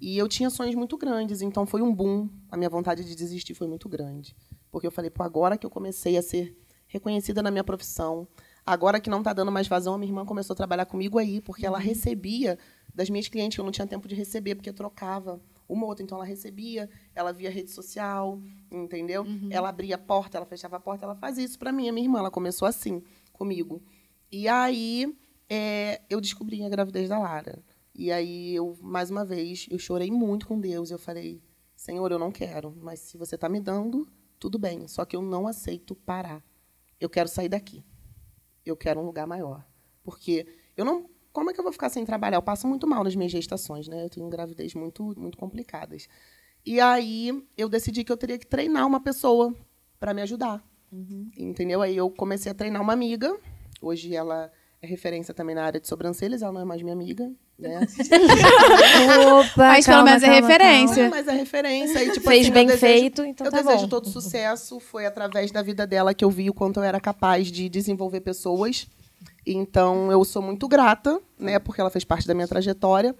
[0.00, 2.28] E eu tinha sonhos muito grandes, então foi um boom.
[2.50, 4.36] A minha vontade de desistir foi muito grande.
[4.70, 6.56] Porque eu falei, pô, agora que eu comecei a ser
[6.86, 8.28] reconhecida na minha profissão,
[8.64, 11.40] agora que não está dando mais vazão, a minha irmã começou a trabalhar comigo aí,
[11.40, 12.58] porque ela recebia
[12.94, 15.88] das minhas clientes que eu não tinha tempo de receber, porque eu trocava uma ou
[15.88, 16.04] outra.
[16.04, 19.24] Então, ela recebia, ela via rede social, entendeu?
[19.50, 21.88] Ela abria a porta, ela fechava a porta, ela fazia isso para mim.
[21.88, 23.82] A minha irmã, ela começou assim, comigo.
[24.30, 25.14] E aí,
[25.48, 27.62] é, eu descobri a gravidez da Lara.
[27.98, 30.90] E aí, eu, mais uma vez, eu chorei muito com Deus.
[30.90, 31.42] Eu falei,
[31.74, 34.06] Senhor, eu não quero, mas se você está me dando,
[34.38, 34.86] tudo bem.
[34.86, 36.44] Só que eu não aceito parar.
[37.00, 37.82] Eu quero sair daqui.
[38.64, 39.66] Eu quero um lugar maior.
[40.04, 41.08] Porque eu não.
[41.32, 42.36] Como é que eu vou ficar sem trabalhar?
[42.36, 44.04] Eu passo muito mal nas minhas gestações, né?
[44.04, 46.06] Eu tenho gravidez muito, muito complicadas.
[46.64, 49.54] E aí eu decidi que eu teria que treinar uma pessoa
[49.98, 50.62] para me ajudar.
[51.36, 51.80] Entendeu?
[51.80, 53.38] Aí eu comecei a treinar uma amiga.
[53.80, 57.32] Hoje ela é referência também na área de sobrancelhas, ela não é mais minha amiga,
[57.58, 57.80] né?
[59.40, 61.02] Opa, Mas pelo menos é referência.
[61.04, 62.04] Não, mas é referência.
[62.04, 63.88] E, tipo, Fez assim, bem eu desejo- feito, então eu tá desejo bom.
[63.88, 64.78] todo sucesso.
[64.80, 68.20] Foi através da vida dela que eu vi o quanto eu era capaz de desenvolver
[68.20, 68.86] pessoas.
[69.46, 71.58] Então, eu sou muito grata, né?
[71.58, 73.14] Porque ela fez parte da minha trajetória.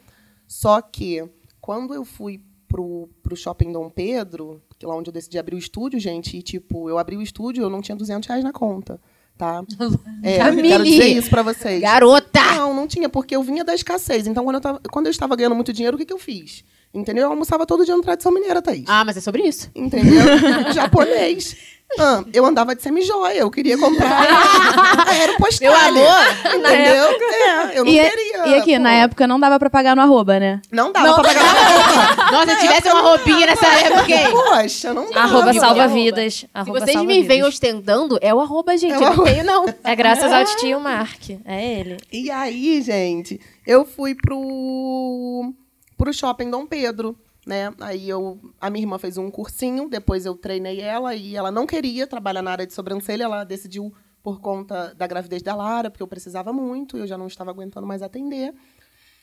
[0.49, 1.25] Só que,
[1.61, 5.55] quando eu fui pro, pro Shopping Dom Pedro, que é lá onde eu decidi abrir
[5.55, 8.53] o estúdio, gente, e, tipo, eu abri o estúdio eu não tinha 200 reais na
[8.53, 9.01] conta,
[9.37, 9.62] tá?
[10.22, 10.68] É, Camille!
[10.70, 11.81] quero dizer isso pra vocês.
[11.81, 12.40] Garota!
[12.57, 14.27] Não, não tinha, porque eu vinha da escassez.
[14.27, 16.64] Então, quando eu, tava, quando eu estava ganhando muito dinheiro, o que, que eu fiz?
[16.97, 17.25] Entendeu?
[17.25, 18.85] Eu almoçava todo dia no Tradição Mineira, Thaís.
[18.89, 19.71] Ah, mas é sobre isso.
[19.75, 20.23] Entendeu?
[20.73, 21.55] Japonês.
[22.01, 24.11] Ah, eu andava de semijoia, eu queria comprar
[25.07, 25.71] aeropostal.
[25.71, 26.27] Meu amor!
[26.57, 27.05] Entendeu?
[27.05, 28.47] É, eu não E, queria.
[28.49, 28.95] e aqui, na pô.
[28.97, 30.61] época, não dava pra pagar no arroba, né?
[30.73, 32.33] Não dava pra pagar roupa.
[32.33, 34.27] Nossa, se tivesse uma roupinha nessa época, hein?
[34.33, 35.21] Poxa, não dava.
[35.21, 35.89] Arroba salva Arroba.
[35.95, 36.35] vidas.
[36.35, 38.93] Se Arroba vocês salva me veem ostentando, é o arroba, gente.
[38.93, 39.31] É o eu não arroba.
[39.31, 39.75] tenho, não.
[39.85, 41.31] É graças ao tio Mark.
[41.45, 41.99] É ele.
[42.13, 45.53] E aí, gente, eu fui pro,
[45.97, 47.73] pro shopping Dom Pedro, né?
[47.81, 51.67] Aí eu, a minha irmã fez um cursinho, depois eu treinei ela e ela não
[51.67, 56.03] queria trabalhar na área de sobrancelha, ela decidiu por conta da gravidez da Lara, porque
[56.03, 58.53] eu precisava muito, eu já não estava aguentando mais atender.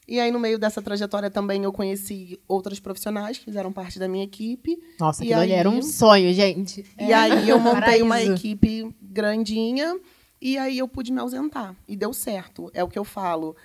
[0.08, 4.08] E aí, no meio dessa trajetória também, eu conheci outras profissionais que fizeram parte da
[4.08, 4.78] minha equipe.
[5.00, 6.86] Nossa, E ali aí- era um sonho, gente.
[7.00, 8.34] E aí eu montei uma Paraíso.
[8.34, 9.98] equipe grandinha
[10.42, 11.74] e aí eu pude me ausentar.
[11.88, 12.70] E deu certo.
[12.74, 13.56] É o que eu falo.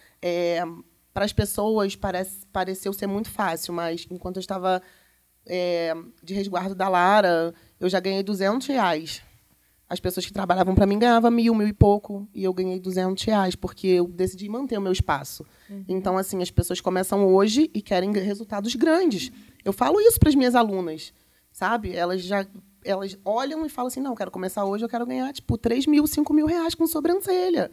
[1.18, 4.80] Para as pessoas parece, pareceu ser muito fácil, mas enquanto eu estava
[5.44, 9.20] é, de resguardo da Lara, eu já ganhei 200 reais.
[9.88, 13.24] As pessoas que trabalhavam para mim ganhavam mil, mil e pouco, e eu ganhei 200
[13.24, 15.44] reais, porque eu decidi manter o meu espaço.
[15.88, 19.32] Então, assim, as pessoas começam hoje e querem resultados grandes.
[19.64, 21.12] Eu falo isso para as minhas alunas,
[21.50, 21.96] sabe?
[21.96, 22.46] Elas já
[22.84, 26.06] elas olham e falam assim, não, quero começar hoje, eu quero ganhar, tipo, 3 mil,
[26.06, 27.72] 5 mil reais com sobrancelha.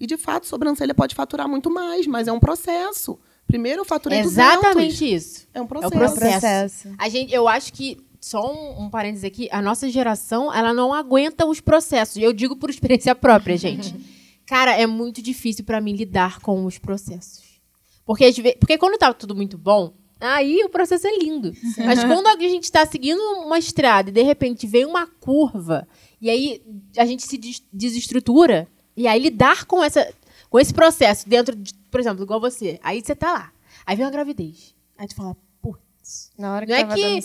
[0.00, 3.18] E, de fato, sobrancelha pode faturar muito mais, mas é um processo.
[3.46, 4.38] Primeiro eu faturei 200.
[4.54, 5.46] Exatamente isso.
[5.54, 5.92] É um É processo.
[5.94, 6.30] processo.
[6.30, 6.88] Processo.
[6.98, 10.92] A gente, eu acho que, só um, um parênteses aqui, a nossa geração, ela não
[10.94, 12.16] aguenta os processos.
[12.16, 13.94] Eu digo por experiência própria, gente.
[14.46, 17.42] Cara, é muito difícil pra mim lidar com os processos.
[18.04, 21.52] Porque, porque quando tá tudo muito bom, aí o processo é lindo.
[21.78, 25.86] Mas quando a gente tá seguindo uma estrada e de repente vem uma curva,
[26.20, 26.62] e aí
[26.98, 30.12] a gente se des- desestrutura, e aí lidar com, essa,
[30.48, 33.52] com esse processo dentro de, por exemplo, igual você, aí você tá lá,
[33.84, 34.74] aí vem uma gravidez.
[34.96, 37.20] Aí tu fala, putz, Na hora que não é que.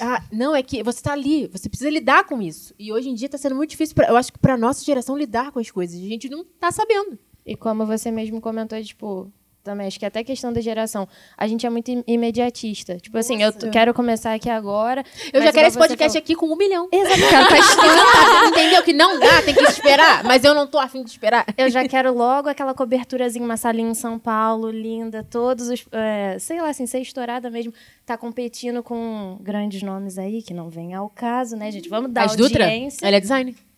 [0.00, 2.74] Ah, não, é que você tá ali, você precisa lidar com isso.
[2.78, 5.16] E hoje em dia tá sendo muito difícil, pra, eu acho que pra nossa geração
[5.16, 5.96] lidar com as coisas.
[5.96, 7.18] A gente não tá sabendo.
[7.44, 9.30] E como você mesmo comentou, tipo,
[9.62, 11.06] também, acho que até questão da geração.
[11.36, 12.96] A gente é muito imediatista.
[12.96, 13.32] Tipo Nossa.
[13.32, 15.04] assim, eu quero começar aqui agora.
[15.32, 16.22] Eu já quero esse podcast falou...
[16.22, 16.88] aqui com um milhão.
[16.88, 18.82] Tá Entendeu?
[18.82, 20.24] Que não dá, tem que esperar.
[20.24, 21.44] Mas eu não tô afim de esperar.
[21.56, 25.84] Eu já quero logo aquela coberturazinha, uma salinha em São Paulo, linda, todos os.
[25.92, 27.72] É, sei lá, assim, ser estourada mesmo.
[28.06, 31.88] Tá competindo com grandes nomes aí, que não vem ao caso, né, gente?
[31.88, 32.96] Vamos dar As audiência.
[32.96, 33.06] Dutra?
[33.06, 33.69] Ela é designer.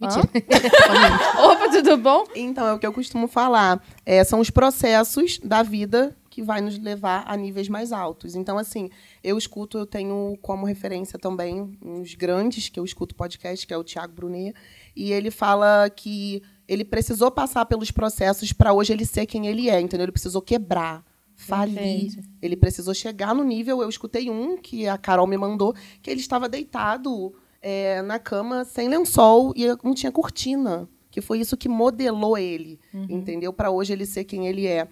[0.00, 0.28] Mentira.
[1.42, 2.24] Opa, tudo bom?
[2.34, 3.82] Então, é o que eu costumo falar.
[4.04, 8.34] É, são os processos da vida que vai nos levar a níveis mais altos.
[8.34, 8.90] Então, assim,
[9.24, 13.78] eu escuto, eu tenho como referência também uns grandes, que eu escuto podcast, que é
[13.78, 14.54] o Tiago Brunet,
[14.94, 19.70] e ele fala que ele precisou passar pelos processos para hoje ele ser quem ele
[19.70, 20.04] é, entendeu?
[20.04, 21.02] Ele precisou quebrar,
[21.34, 21.74] falir.
[21.74, 22.28] Perfeito.
[22.42, 23.80] Ele precisou chegar no nível.
[23.80, 27.34] Eu escutei um que a Carol me mandou, que ele estava deitado
[27.68, 32.78] é, na cama sem lençol e não tinha cortina, que foi isso que modelou ele,
[32.94, 33.08] uhum.
[33.10, 33.52] entendeu?
[33.52, 34.86] Para hoje ele ser quem ele é.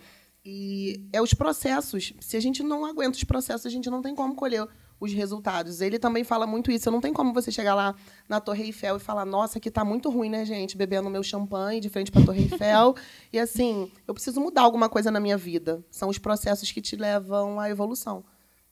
[0.45, 2.13] E é os processos.
[2.19, 4.67] Se a gente não aguenta os processos, a gente não tem como colher
[4.99, 5.81] os resultados.
[5.81, 6.91] Ele também fala muito isso.
[6.91, 7.95] Não tem como você chegar lá
[8.29, 10.77] na Torre Eiffel e falar: "Nossa, aqui tá muito ruim, né, gente?
[10.77, 12.97] Bebendo meu champanhe de frente para a Torre Eiffel".
[13.33, 15.85] e assim, eu preciso mudar alguma coisa na minha vida.
[15.93, 18.25] São os processos que te levam à evolução.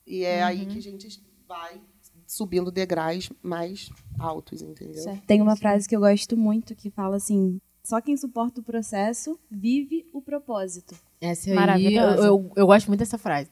[0.04, 0.46] E é uhum.
[0.48, 1.80] aí que a gente vai
[2.32, 5.02] subindo degraus mais altos, entendeu?
[5.02, 5.22] Certo.
[5.26, 9.38] Tem uma frase que eu gosto muito que fala assim: só quem suporta o processo
[9.50, 10.94] vive o propósito.
[11.20, 13.50] Essa aí, eu, eu, eu, gosto muito dessa frase.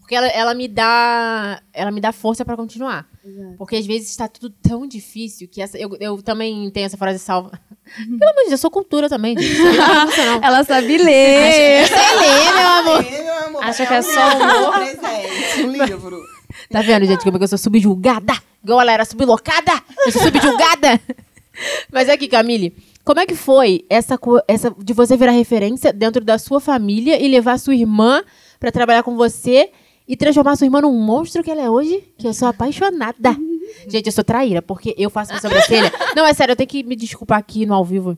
[0.00, 3.06] Porque ela, ela me dá ela me dá força para continuar.
[3.24, 3.56] Exato.
[3.58, 7.18] Porque às vezes está tudo tão difícil que essa, eu, eu também tenho essa frase
[7.18, 7.50] salva.
[7.96, 9.38] Pelo amor de Deus, eu sou cultura também.
[9.38, 9.58] Gente.
[9.62, 11.82] Não ela sabe ler.
[11.82, 13.04] Acho que você lê, meu amor.
[13.04, 13.64] É, meu amor.
[13.64, 16.31] Acha que é só um presente, um livro.
[16.72, 18.32] Tá vendo, gente, como é que eu sou subjulgada?
[18.64, 19.72] Igual ela era sublocada?
[20.06, 20.98] Eu sou subjulgada?
[21.92, 26.38] Mas aqui, Camille, como é que foi essa, essa de você virar referência dentro da
[26.38, 28.22] sua família e levar sua irmã
[28.58, 29.70] para trabalhar com você
[30.08, 32.02] e transformar sua irmã num monstro que ela é hoje?
[32.16, 33.36] Que eu sou apaixonada.
[33.86, 35.92] Gente, eu sou traíra, porque eu faço minha sobrancelha.
[36.16, 38.16] Não, é sério, eu tenho que me desculpar aqui no ao vivo.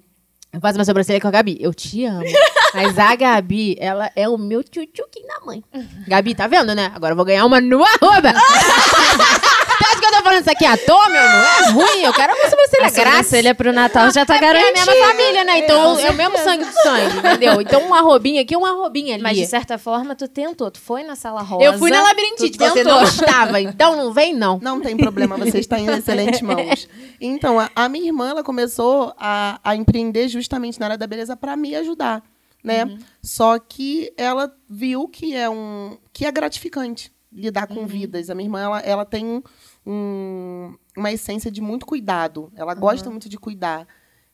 [0.55, 1.59] Eu faço minha sobrancelha com a Gabi.
[1.61, 2.23] Eu te amo.
[2.73, 5.64] Mas a Gabi, ela é o meu tchutchuquinho da mãe.
[6.07, 6.93] Gabi, tá vendo, né?
[6.95, 8.33] Agora eu vou ganhar uma no arroba.
[8.33, 11.23] Você acha que eu tô falando isso aqui à toa, meu?
[11.23, 13.22] Não é ruim, eu quero uma sobrancelha graça.
[13.22, 14.79] sobrancelha pro Natal já tá é garantida.
[14.79, 15.59] É a mesma família, né?
[15.59, 17.61] Então é, é o mesmo sangue do sangue, entendeu?
[17.61, 19.22] Então uma robinha aqui, uma robinha ali.
[19.22, 20.70] Mas de certa forma, tu tentou.
[20.70, 21.64] Tu foi na sala rosa.
[21.64, 23.61] Eu fui na labirintite, você não estava.
[23.61, 24.59] Então não vem, não.
[24.61, 26.88] Não tem problema, você está em excelentes mãos.
[27.20, 31.37] Então, a, a minha irmã, ela começou a, a empreender justamente na área da beleza
[31.37, 32.22] para me ajudar
[32.64, 32.87] né?
[32.87, 32.98] Uhum.
[33.22, 37.87] Só que ela viu que é um que é gratificante lidar com uhum.
[37.87, 38.31] vidas.
[38.31, 39.42] A minha irmã ela, ela tem
[39.87, 42.53] um, uma essência de muito cuidado.
[42.55, 42.81] Ela uhum.
[42.81, 43.87] gosta muito de cuidar.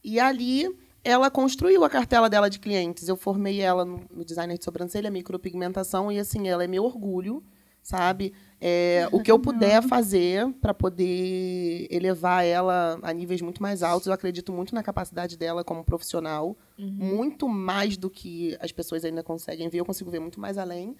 [0.02, 0.68] E ali
[1.02, 3.08] ela construiu a cartela dela de clientes.
[3.08, 7.42] Eu formei ela no, no designer de sobrancelha, micropigmentação e assim ela é meu orgulho,
[7.82, 8.32] sabe?
[8.60, 14.06] É, o que eu puder fazer para poder elevar ela a níveis muito mais altos,
[14.06, 16.90] eu acredito muito na capacidade dela como profissional, uhum.
[16.90, 20.94] muito mais do que as pessoas ainda conseguem ver, eu consigo ver muito mais além.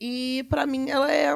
[0.00, 1.34] E para mim ela é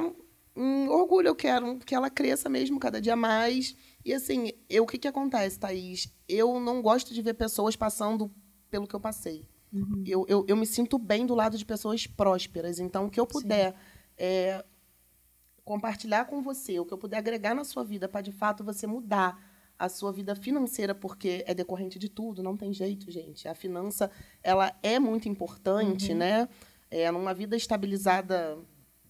[0.60, 3.74] um orgulho, eu quero que ela cresça mesmo cada dia mais.
[4.04, 6.12] E assim, eu, o que, que acontece, Thaís?
[6.28, 8.30] Eu não gosto de ver pessoas passando
[8.70, 9.48] pelo que eu passei.
[9.72, 10.04] Uhum.
[10.06, 12.78] Eu, eu, eu, me sinto bem do lado de pessoas prósperas.
[12.78, 13.74] Então, o que eu puder
[14.18, 14.62] é,
[15.64, 18.86] compartilhar com você, o que eu puder agregar na sua vida para de fato você
[18.86, 19.42] mudar
[19.78, 23.48] a sua vida financeira, porque é decorrente de tudo, não tem jeito, gente.
[23.48, 24.10] A finança,
[24.42, 26.18] ela é muito importante, uhum.
[26.18, 26.48] né?
[26.90, 28.58] É, numa vida estabilizada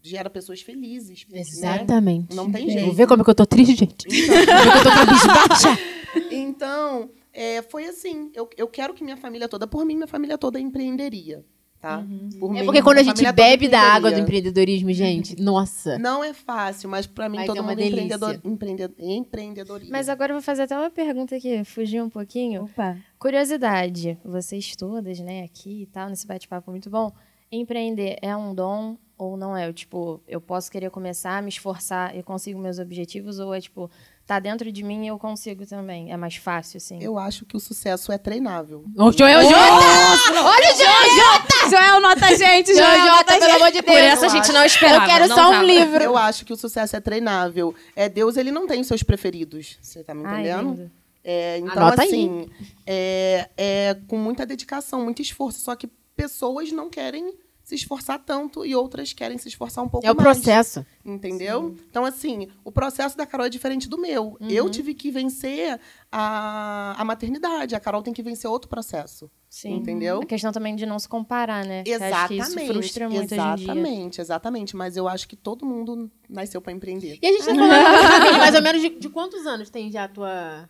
[0.03, 1.27] gera pessoas felizes.
[1.29, 1.41] Né?
[1.41, 2.31] Exatamente.
[2.31, 2.37] Né?
[2.37, 2.87] Não tem jeito.
[2.87, 4.07] Vou ver como é que eu tô triste, gente.
[4.09, 8.31] Então, eu tô então é, foi assim.
[8.35, 11.45] Eu, eu quero que minha família toda, por mim, minha família toda empreenderia
[11.81, 11.99] tá?
[11.99, 12.29] Uhum.
[12.39, 15.99] Por é porque quando a gente bebe da água do empreendedorismo, gente, nossa.
[15.99, 19.91] Não é fácil, mas para mim mas todo é mundo é empreendedor, empreendedor, empreendedorismo.
[19.91, 22.65] Mas agora eu vou fazer até uma pergunta aqui, fugir um pouquinho.
[22.65, 22.99] Opa.
[23.19, 27.11] Curiosidade, vocês todas, né, aqui e tal, nesse bate-papo muito bom,
[27.51, 29.73] empreender é um dom ou não é?
[29.73, 33.91] Tipo, eu posso querer começar, me esforçar, eu consigo meus objetivos ou é tipo,
[34.27, 36.13] tá dentro de mim e eu consigo também.
[36.13, 37.03] É mais fácil, assim.
[37.03, 38.85] Eu acho que o sucesso é treinável.
[38.97, 40.45] O Joel Jota!
[40.45, 41.71] Olha o Joel Jota!
[41.71, 43.87] Joel nota gente, Joel Jota, pelo amor de Deus.
[43.87, 45.05] Por essa a gente não esperava.
[45.05, 45.65] Eu quero não só um tava.
[45.65, 46.03] livro.
[46.05, 47.75] Eu acho que o sucesso é treinável.
[47.97, 49.79] É Deus, ele não tem os seus preferidos.
[49.83, 50.81] Você tá me entendendo?
[50.81, 50.91] Ai,
[51.23, 52.49] é, então, Anota assim,
[52.87, 55.61] é, é com muita dedicação, muito esforço.
[55.61, 57.35] Só que pessoas não querem
[57.71, 60.25] se esforçar tanto e outras querem se esforçar um pouco É o mais.
[60.39, 60.85] processo.
[61.05, 61.77] Entendeu?
[61.89, 64.37] Então, assim, o processo da Carol é diferente do meu.
[64.41, 65.79] Eu tive que vencer
[66.11, 67.75] a, a maternidade.
[67.75, 69.31] A Carol tem que vencer outro processo.
[69.49, 69.75] Sim.
[69.77, 70.21] Entendeu?
[70.21, 71.83] A questão também de não se comparar, né?
[71.87, 72.41] Exatamente.
[72.41, 73.65] isso frustra muito hoje em dia.
[73.65, 74.77] exatamente, exatamente.
[74.77, 77.19] Mas eu acho que todo mundo nasceu para empreender.
[77.23, 80.09] E a gente tá falando mais ou menos de, de quantos anos tem já a
[80.09, 80.69] tua,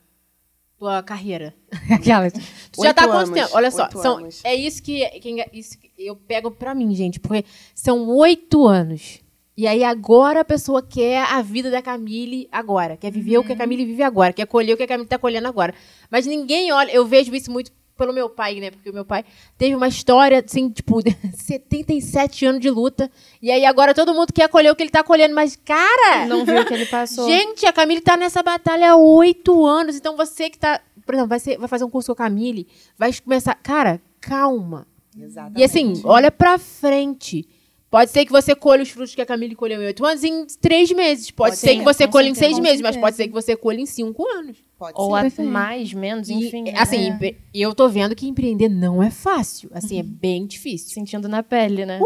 [0.81, 1.55] tua carreira?
[1.93, 2.31] Aquela.
[2.31, 3.51] Tu já tá há quanto anos, tempo?
[3.53, 4.41] Olha só, oito são, anos.
[4.43, 9.21] é isso que, que isso que eu pego pra mim, gente, porque são oito anos.
[9.57, 13.53] E aí agora a pessoa quer a vida da Camille agora, quer viver o que
[13.53, 15.75] a Camille vive agora, quer colher o que a Camille tá colhendo agora.
[16.11, 18.71] Mas ninguém olha, eu vejo isso muito pelo meu pai, né?
[18.71, 19.25] Porque o meu pai
[19.59, 21.01] teve uma história, assim, tipo,
[21.37, 23.11] 77 anos de luta.
[23.43, 25.35] E aí agora todo mundo quer colher o que ele tá colhendo.
[25.35, 27.29] Mas, cara, Não viu o que ele passou.
[27.29, 29.97] Gente, a Camille tá nessa batalha há oito anos.
[29.97, 30.81] Então você que tá.
[31.05, 33.55] Por exemplo, vai, ser- vai fazer um curso com a Camille, vai começar.
[33.57, 34.87] Cara, calma.
[35.19, 35.61] Exatamente.
[35.61, 37.47] E assim, olha pra frente.
[37.91, 40.47] Pode ser que você colha os frutos que a Camille colheu em oito anos em
[40.61, 41.29] três meses.
[41.33, 43.57] Pode, Pode ser ser, que você colha em seis meses, mas pode ser que você
[43.57, 44.59] colha em cinco anos.
[44.79, 45.19] Pode Ou ser.
[45.19, 45.51] a Perfeito.
[45.51, 46.63] mais, menos, E, enfim.
[46.63, 46.75] né?
[46.77, 49.69] assim, empre- eu tô vendo que empreender não é fácil.
[49.75, 50.01] Assim, Uhum.
[50.01, 50.91] é bem difícil.
[50.91, 51.99] Sentindo na pele, né?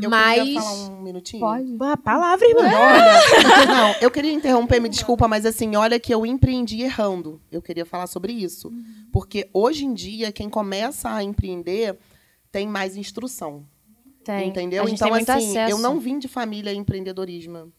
[0.00, 0.38] Eu mas.
[0.44, 1.40] queria falar um minutinho.
[1.40, 1.76] Pode.
[1.80, 2.62] Ah, palavra, irmã.
[2.62, 7.40] Olha, não, eu queria interromper, me desculpa, mas assim, olha que eu empreendi errando.
[7.50, 8.72] Eu queria falar sobre isso.
[9.12, 11.98] Porque hoje em dia, quem começa a empreender
[12.52, 13.66] tem mais instrução.
[14.24, 14.48] Tem.
[14.48, 14.88] Entendeu?
[14.88, 15.70] Então, assim, acesso.
[15.72, 17.72] eu não vim de família empreendedorismo.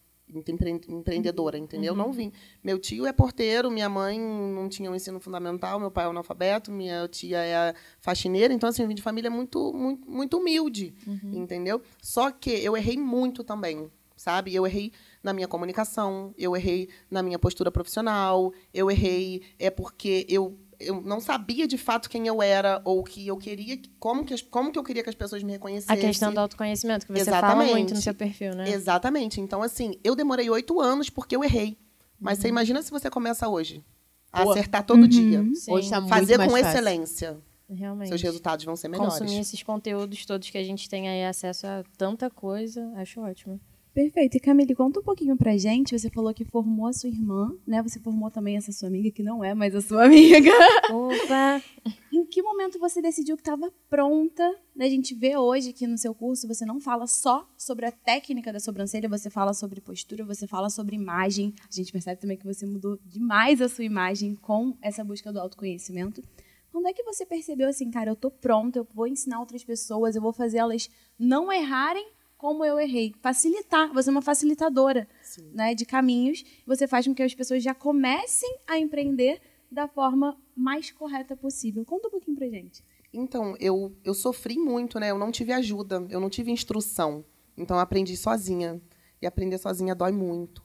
[0.47, 1.93] empre- Empreendedora, entendeu?
[1.93, 1.97] Uhum.
[1.99, 2.31] Não vim.
[2.63, 6.71] Meu tio é porteiro, minha mãe não tinha um ensino fundamental, meu pai é analfabeto,
[6.71, 11.31] minha tia é faxineira, então assim, eu vim de família muito, muito, muito humilde, Uhum.
[11.43, 11.79] entendeu?
[12.01, 14.53] Só que eu errei muito também, sabe?
[14.53, 20.25] Eu errei na minha comunicação, eu errei na minha postura profissional, eu errei é porque
[20.27, 24.33] eu eu não sabia de fato quem eu era ou que eu queria, como que,
[24.33, 25.97] as- como que eu queria que as pessoas me A reconhecessem.
[26.07, 27.71] questão do autoconhecimento, que você fala Exatamente.
[27.71, 28.69] muito no seu perfil, né?
[28.69, 29.39] Exatamente.
[29.41, 31.77] Então, assim, eu demorei oito anos porque eu errei.
[32.19, 33.83] Mas você imagina se você começa hoje.
[34.31, 34.51] A Pô.
[34.51, 35.43] acertar todo dia.
[35.55, 36.69] Sim, Hoje tá muito Fazer mais com fácil.
[36.69, 37.37] excelência.
[37.69, 38.09] realmente.
[38.09, 39.13] Seus resultados vão ser melhores.
[39.17, 43.59] Consumir esses conteúdos todos que a gente tem aí acesso a tanta coisa, acho ótimo.
[43.95, 44.35] Perfeito.
[44.35, 45.97] E Camille, conta um pouquinho pra gente.
[45.97, 47.81] Você falou que formou a sua irmã, né?
[47.81, 50.51] Você formou também essa sua amiga, que não é mais a sua amiga.
[50.91, 51.63] Opa!
[52.11, 54.43] Em que momento você decidiu que estava pronta?
[54.75, 54.83] né?
[54.83, 58.51] A gente vê hoje que no seu curso você não fala só sobre a técnica
[58.51, 61.53] da sobrancelha, você fala sobre postura, você fala sobre imagem.
[61.61, 65.39] A gente percebe também que você mudou demais a sua imagem com essa busca do
[65.39, 66.21] autoconhecimento.
[66.69, 70.17] Quando é que você percebeu assim, cara, eu tô pronta, eu vou ensinar outras pessoas,
[70.17, 72.05] eu vou fazer elas não errarem
[72.37, 73.13] como eu errei?
[73.21, 75.49] Facilitar, você é uma facilitadora Sim.
[75.53, 76.43] né, de caminhos.
[76.65, 81.83] Você faz com que as pessoas já comecem a empreender da forma mais correta possível.
[81.85, 82.83] Conta um pouquinho pra gente.
[83.13, 85.09] Então, eu, eu sofri muito, né?
[85.11, 87.23] Eu não tive ajuda, eu não tive instrução.
[87.57, 88.81] Então, eu aprendi sozinha.
[89.21, 90.61] E aprender sozinha dói muito.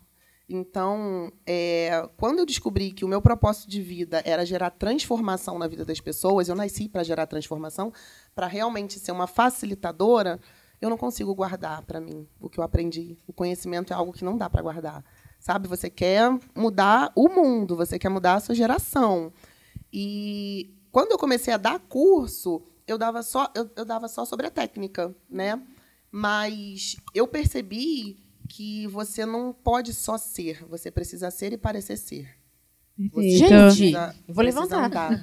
[0.52, 5.68] Então, é, quando eu descobri que o meu propósito de vida era gerar transformação na
[5.68, 7.92] vida das pessoas, eu nasci para gerar transformação,
[8.34, 10.40] para realmente ser uma facilitadora,
[10.80, 13.16] eu não consigo guardar para mim o que eu aprendi.
[13.26, 15.04] O conhecimento é algo que não dá para guardar.
[15.38, 15.68] Sabe?
[15.68, 19.32] Você quer mudar o mundo, você quer mudar a sua geração.
[19.92, 24.46] E quando eu comecei a dar curso, eu dava só, eu, eu dava só sobre
[24.46, 25.60] a técnica, né?
[26.10, 32.28] Mas eu percebi que você não pode só ser, você precisa ser e parecer ser.
[33.12, 35.12] Você Gente, precisa- eu vou precisa levantar.
[35.14, 35.22] andar.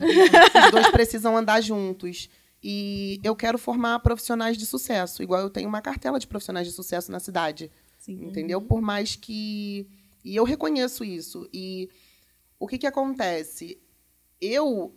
[0.66, 2.30] Os dois precisam andar juntos.
[2.62, 6.74] E eu quero formar profissionais de sucesso, igual eu tenho uma cartela de profissionais de
[6.74, 7.72] sucesso na cidade.
[7.98, 8.26] Sim.
[8.26, 8.62] Entendeu?
[8.62, 9.88] Por mais que.
[10.24, 11.48] E eu reconheço isso.
[11.54, 11.90] E
[12.60, 13.80] o que, que acontece?
[14.40, 14.96] Eu.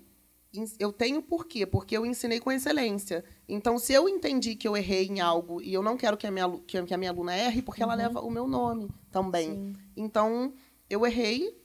[0.81, 1.65] Eu tenho por quê?
[1.65, 3.25] Porque eu ensinei com excelência.
[3.49, 6.31] Então, se eu entendi que eu errei em algo e eu não quero que a
[6.31, 9.77] minha, que a minha aluna erre, porque ela leva o meu nome também.
[9.97, 10.53] Então,
[10.89, 11.57] eu errei,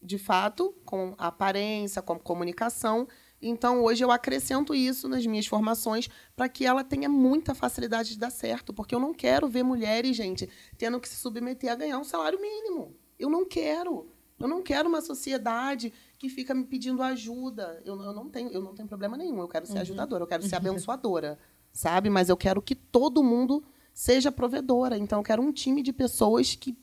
[0.00, 3.06] de fato, com a aparência, com a comunicação.
[3.42, 8.18] Então, hoje eu acrescento isso nas minhas formações para que ela tenha muita facilidade de
[8.18, 8.72] dar certo.
[8.72, 12.40] Porque eu não quero ver mulheres, gente, tendo que se submeter a ganhar um salário
[12.40, 12.94] mínimo.
[13.18, 14.08] Eu não quero.
[14.38, 17.82] Eu não quero uma sociedade que fica me pedindo ajuda.
[17.84, 19.40] Eu, eu não tenho, eu não tenho problema nenhum.
[19.40, 21.38] Eu quero ser ajudadora, eu quero ser abençoadora,
[21.72, 22.08] sabe?
[22.08, 24.96] Mas eu quero que todo mundo seja provedora.
[24.96, 26.76] Então, eu quero um time de pessoas que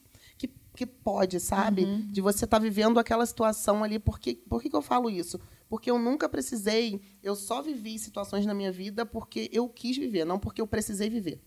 [0.80, 1.84] que, pode, sabe?
[2.06, 4.00] De você estar vivendo aquela situação ali.
[4.00, 5.38] Por que, por que, que eu falo isso?
[5.70, 10.26] Porque eu nunca precisei, eu só vivi situações na minha vida porque eu quis viver,
[10.26, 11.40] não porque eu precisei viver.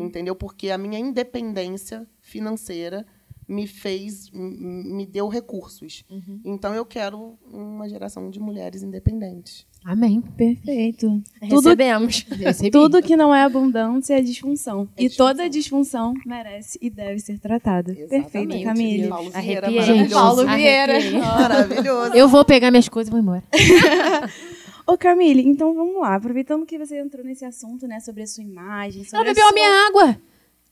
[0.00, 0.36] Entendeu?
[0.36, 3.06] Porque a minha independência financeira
[3.48, 6.04] me fez, me deu recursos.
[6.10, 6.40] Uhum.
[6.44, 9.66] Então eu quero uma geração de mulheres independentes.
[9.84, 10.22] Amém.
[10.22, 11.22] Perfeito.
[11.42, 12.22] Recebemos.
[12.22, 14.88] Tudo, tudo que não é abundância é disfunção.
[14.96, 15.26] É e disfunção.
[15.26, 17.92] toda disfunção merece e deve ser tratada.
[17.92, 18.30] Exatamente.
[18.30, 19.08] Perfeito, Camille.
[19.08, 20.08] Paulo Vieira, Arrepiei.
[20.08, 21.10] Paulo Vieira.
[21.20, 22.14] Maravilhoso.
[22.14, 23.44] Eu vou pegar minhas coisas e vou embora.
[24.86, 26.14] Ô, Camille, então vamos lá.
[26.14, 29.04] Aproveitando que você entrou nesse assunto, né, sobre a sua imagem.
[29.04, 29.50] Sobre Ela bebeu a, sua...
[29.50, 30.20] a minha água.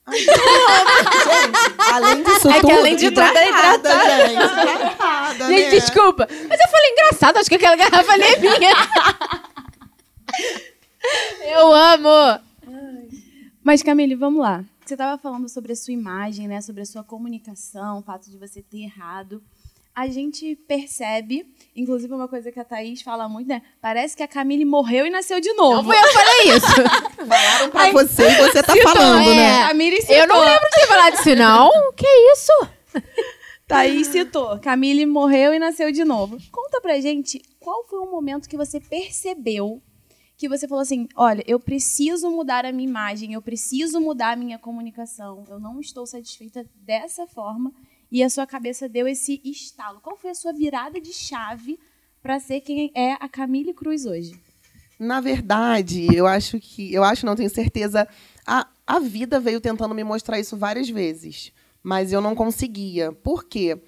[0.05, 0.33] Ai, gente,
[1.93, 4.43] além disso é tudo, que além de tudo é hidratada, gente.
[4.43, 5.71] Hidratada, gente, né?
[5.71, 6.29] desculpa.
[6.49, 8.73] Mas eu falei engraçado, acho que aquela garrafa ali é minha.
[11.57, 12.41] eu amo.
[13.63, 14.65] Mas, Camille, vamos lá.
[14.85, 16.61] Você estava falando sobre a sua imagem, né?
[16.61, 19.43] Sobre a sua comunicação, o fato de você ter errado
[19.95, 23.61] a gente percebe, inclusive uma coisa que a Thaís fala muito, né?
[23.81, 25.77] Parece que a Camille morreu e nasceu de novo.
[25.77, 27.27] Não foi eu que falei isso.
[27.29, 29.35] Falaram pra Aí, você e você tá citou, falando, é.
[29.35, 29.69] né?
[29.69, 30.17] Camille citou.
[30.17, 31.71] Eu não lembro de ter falado isso, não.
[31.95, 32.53] Que isso?
[33.69, 34.59] Thaís citou.
[34.61, 36.39] Camille morreu e nasceu de novo.
[36.51, 39.83] Conta pra gente qual foi o momento que você percebeu
[40.39, 44.37] que você falou assim: olha, eu preciso mudar a minha imagem, eu preciso mudar a
[44.37, 47.73] minha comunicação, eu não estou satisfeita dessa forma
[48.13, 49.99] e a sua cabeça deu esse estalo.
[50.03, 51.81] Qual foi a sua virada de chave
[52.23, 54.39] para ser quem é a Camille Cruz hoje?
[54.99, 56.93] Na verdade, eu acho que.
[56.93, 58.07] Eu acho, não tenho certeza.
[58.47, 61.53] A, a vida veio tentando me mostrar isso várias vezes.
[61.83, 63.13] Mas eu não conseguia.
[63.13, 63.81] Por quê?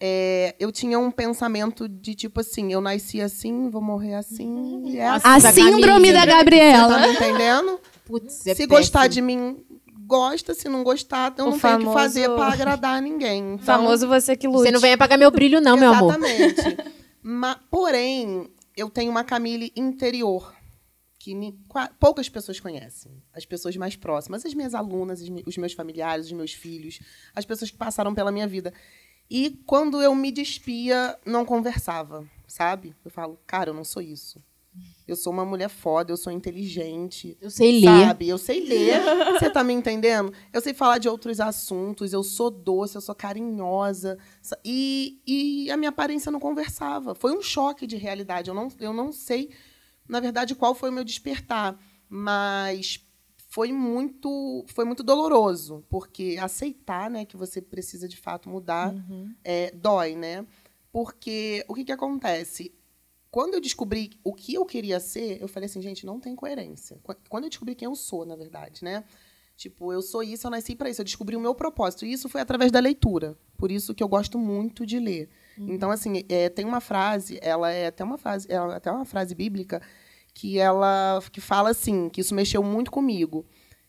[0.00, 4.98] É, eu tinha um pensamento de tipo assim, eu nasci assim, vou morrer assim.
[4.98, 5.46] É assim.
[5.46, 6.88] A síndrome da Gabriela.
[6.88, 7.80] Você tá me entendendo?
[8.04, 9.64] Putz, é Se gostar de mim,
[10.08, 11.78] gosta, se não gostar, então não famoso...
[11.78, 13.58] tem o que fazer para agradar ninguém.
[13.58, 14.64] Então, famoso você que luta.
[14.64, 16.14] Você não vem apagar meu brilho, não, meu amor.
[16.14, 16.78] Exatamente.
[17.70, 20.54] porém, eu tenho uma Camille interior
[21.18, 21.34] que
[21.98, 23.22] poucas pessoas conhecem.
[23.34, 27.00] As pessoas mais próximas, as minhas alunas, os meus familiares, os meus filhos,
[27.34, 28.72] as pessoas que passaram pela minha vida.
[29.30, 32.94] E quando eu me despia, não conversava, sabe?
[33.04, 34.42] Eu falo, cara, eu não sou isso.
[35.06, 37.36] Eu sou uma mulher foda, eu sou inteligente.
[37.40, 38.06] Eu sei ler.
[38.06, 38.28] Sabe?
[38.28, 39.00] Eu sei ler.
[39.40, 40.32] Você tá me entendendo?
[40.52, 44.18] Eu sei falar de outros assuntos, eu sou doce, eu sou carinhosa.
[44.62, 47.14] E, e a minha aparência não conversava.
[47.14, 48.50] Foi um choque de realidade.
[48.50, 49.50] Eu não, eu não sei,
[50.06, 51.78] na verdade, qual foi o meu despertar.
[52.06, 53.00] Mas
[53.48, 59.34] foi muito foi muito doloroso porque aceitar né que você precisa de fato mudar uhum.
[59.42, 60.46] é, dói né
[60.92, 62.74] porque o que, que acontece
[63.30, 66.98] quando eu descobri o que eu queria ser, eu falei assim, gente, não tem coerência.
[67.28, 69.04] Quando eu descobri quem eu sou, na verdade, né?
[69.58, 71.00] Tipo, eu sou isso, eu nasci para isso.
[71.00, 72.06] Eu descobri o meu propósito.
[72.06, 73.36] E isso foi através da leitura.
[73.56, 75.28] Por isso que eu gosto muito de ler.
[75.58, 75.74] Uhum.
[75.74, 79.34] Então, assim, é, tem uma frase, ela é até uma frase, é até uma frase
[79.34, 79.82] bíblica
[80.32, 83.44] que ela que fala assim, que isso mexeu muito comigo,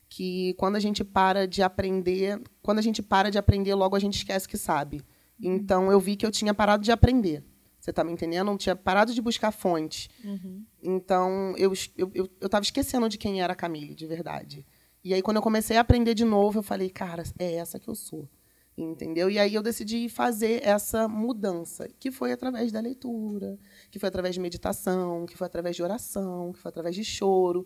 [0.09, 3.99] que quando a gente para de aprender, quando a gente para de aprender, logo a
[3.99, 5.03] gente esquece que sabe.
[5.39, 5.53] Uhum.
[5.53, 7.43] Então, eu vi que eu tinha parado de aprender.
[7.89, 8.39] Você está me entendendo?
[8.39, 10.09] Eu não tinha parado de buscar fontes.
[10.23, 10.63] Uhum.
[10.81, 14.63] Então, eu estava eu, eu, eu esquecendo de quem era a Camille, de verdade.
[15.03, 17.87] E aí, quando eu comecei a aprender de novo, eu falei, cara, é essa que
[17.87, 18.29] eu sou.
[18.77, 19.27] Entendeu?
[19.29, 23.57] E aí eu decidi fazer essa mudança, que foi através da leitura,
[23.89, 27.65] que foi através de meditação, que foi através de oração, que foi através de choro.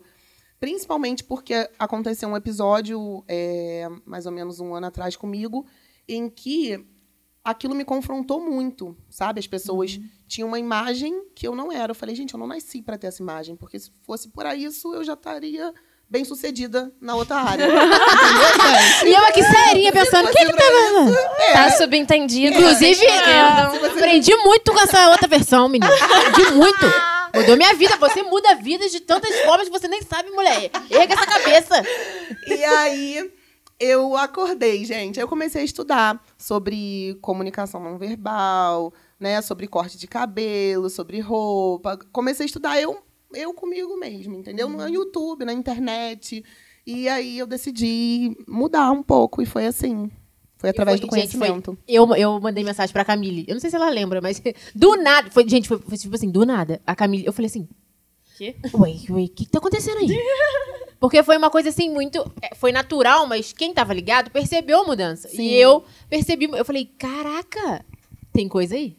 [0.58, 5.66] Principalmente porque aconteceu um episódio, é, mais ou menos um ano atrás comigo,
[6.08, 6.82] em que
[7.44, 9.38] aquilo me confrontou muito, sabe?
[9.38, 10.08] As pessoas uhum.
[10.26, 11.90] tinham uma imagem que eu não era.
[11.90, 14.94] Eu falei, gente, eu não nasci para ter essa imagem, porque se fosse por isso,
[14.94, 15.72] eu já estaria
[16.08, 17.66] bem sucedida na outra área.
[19.04, 21.14] e eu aqui serinha pensando, o que que tá vendo?
[21.38, 21.52] É.
[21.52, 22.56] Tá subentendido.
[22.56, 23.76] Inclusive, é.
[23.76, 25.92] eu aprendi muito com essa outra versão, menina.
[25.94, 26.86] Aprendi muito.
[27.34, 27.96] Mudou minha vida.
[27.96, 30.70] Você muda vidas de tantas formas que você nem sabe, mulher.
[30.88, 31.82] Erga essa cabeça.
[32.46, 33.30] E aí
[33.84, 35.20] eu acordei, gente.
[35.20, 41.98] Eu comecei a estudar sobre comunicação não verbal, né, sobre corte de cabelo, sobre roupa.
[42.12, 42.98] Comecei a estudar eu,
[43.34, 44.68] eu comigo mesmo, entendeu?
[44.68, 44.88] No uhum.
[44.88, 46.44] YouTube, na internet.
[46.86, 50.10] E aí eu decidi mudar um pouco e foi assim.
[50.56, 51.72] Foi através foi, do conhecimento.
[51.72, 53.44] Gente, foi, eu, eu mandei mensagem pra Camille.
[53.46, 54.40] Eu não sei se ela lembra, mas
[54.74, 55.30] do nada.
[55.30, 56.80] Foi, gente, foi, foi tipo assim, do nada.
[56.86, 57.68] A Camille, eu falei assim.
[58.36, 58.56] Quê?
[58.74, 60.08] Ué, ué, o que, que tá acontecendo aí?
[60.98, 62.18] Porque foi uma coisa assim muito.
[62.40, 65.28] É, foi natural, mas quem tava ligado percebeu a mudança.
[65.28, 65.42] Sim.
[65.42, 67.84] E eu percebi, eu falei: caraca,
[68.32, 68.96] tem coisa aí.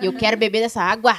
[0.00, 1.16] Eu quero beber dessa água.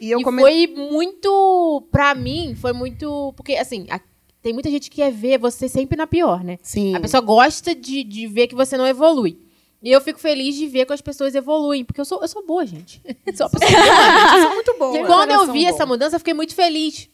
[0.00, 0.42] E, eu e come...
[0.42, 1.86] foi muito.
[1.90, 3.32] Pra mim, foi muito.
[3.36, 4.00] Porque, assim, a,
[4.42, 6.58] tem muita gente que quer ver você sempre na pior, né?
[6.62, 6.94] Sim.
[6.94, 9.40] A pessoa gosta de, de ver que você não evolui.
[9.82, 12.44] E eu fico feliz de ver que as pessoas evoluem, porque eu sou, eu sou
[12.44, 13.00] boa, gente.
[13.36, 14.98] sou uma pessoa boa, eu sou muito boa.
[14.98, 15.68] E quando eu vi bom.
[15.68, 17.08] essa mudança, eu fiquei muito feliz.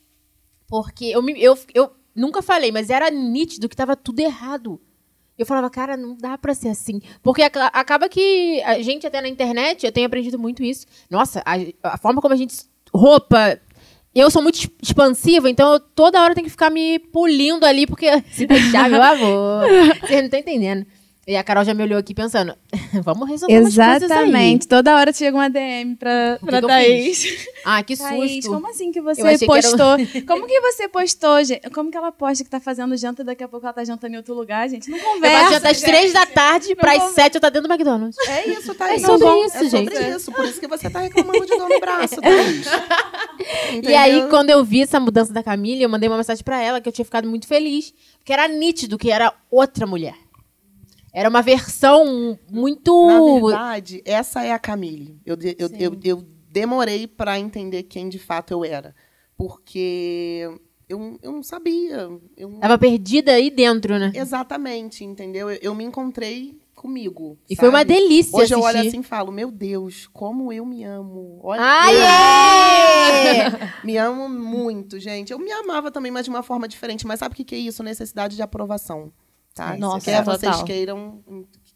[0.68, 4.80] Porque eu, eu, eu nunca falei, mas era nítido que estava tudo errado.
[5.36, 7.00] Eu falava, cara, não dá pra ser assim.
[7.22, 10.86] Porque acaba que a gente, até na internet, eu tenho aprendido muito isso.
[11.10, 12.54] Nossa, a, a forma como a gente.
[12.94, 13.58] Roupa.
[14.14, 18.06] Eu sou muito expansiva, então eu toda hora tenho que ficar me polindo ali, porque
[18.30, 19.64] se deixar, meu amor.
[20.00, 20.86] Vocês não estão entendendo.
[21.24, 22.52] E a Carol já me olhou aqui pensando,
[23.04, 24.66] vamos resolver Exatamente.
[24.66, 27.24] Toda hora chega uma DM pra, pra que Thaís.
[27.24, 28.10] Que ah, que susto.
[28.10, 29.96] Thaís, como assim que você postou?
[29.98, 30.26] Que um...
[30.26, 31.70] como que você postou, gente?
[31.70, 34.14] Como que ela posta que tá fazendo janta e daqui a pouco ela tá jantando
[34.14, 34.90] em outro lugar, gente?
[34.90, 35.44] Não conversa.
[35.46, 38.18] Eu janta às três da tarde, para as sete eu tá dentro do McDonald's.
[38.26, 39.04] É isso, Thaís.
[39.04, 39.94] É sobre não, isso, é gente.
[39.94, 40.32] É sobre isso.
[40.32, 42.66] Por isso que você tá reclamando de dor no braço, Thaís.
[43.80, 46.80] e aí, quando eu vi essa mudança da Camila, eu mandei uma mensagem para ela
[46.80, 47.94] que eu tinha ficado muito feliz.
[48.18, 50.14] Porque era nítido que era outra mulher.
[51.12, 53.06] Era uma versão muito.
[53.06, 55.20] Na verdade, essa é a Camille.
[55.26, 58.94] Eu, eu, eu, eu demorei para entender quem de fato eu era.
[59.36, 60.48] Porque
[60.88, 62.08] eu, eu não sabia.
[62.36, 62.50] Eu...
[62.60, 64.12] Tava perdida aí dentro, né?
[64.14, 65.50] Exatamente, entendeu?
[65.50, 67.38] Eu, eu me encontrei comigo.
[67.48, 67.60] E sabe?
[67.60, 68.36] foi uma delícia.
[68.36, 68.54] Hoje assistir.
[68.54, 71.40] eu olho assim e falo: Meu Deus, como eu me amo.
[71.42, 73.50] Olha, Ai, é!
[73.84, 75.32] me amo muito, gente.
[75.32, 77.06] Eu me amava também, mas de uma forma diferente.
[77.06, 77.82] Mas sabe o que é isso?
[77.82, 79.12] Necessidade de aprovação.
[79.54, 79.76] Tá?
[79.76, 81.22] Nossa, quer vocês queiram,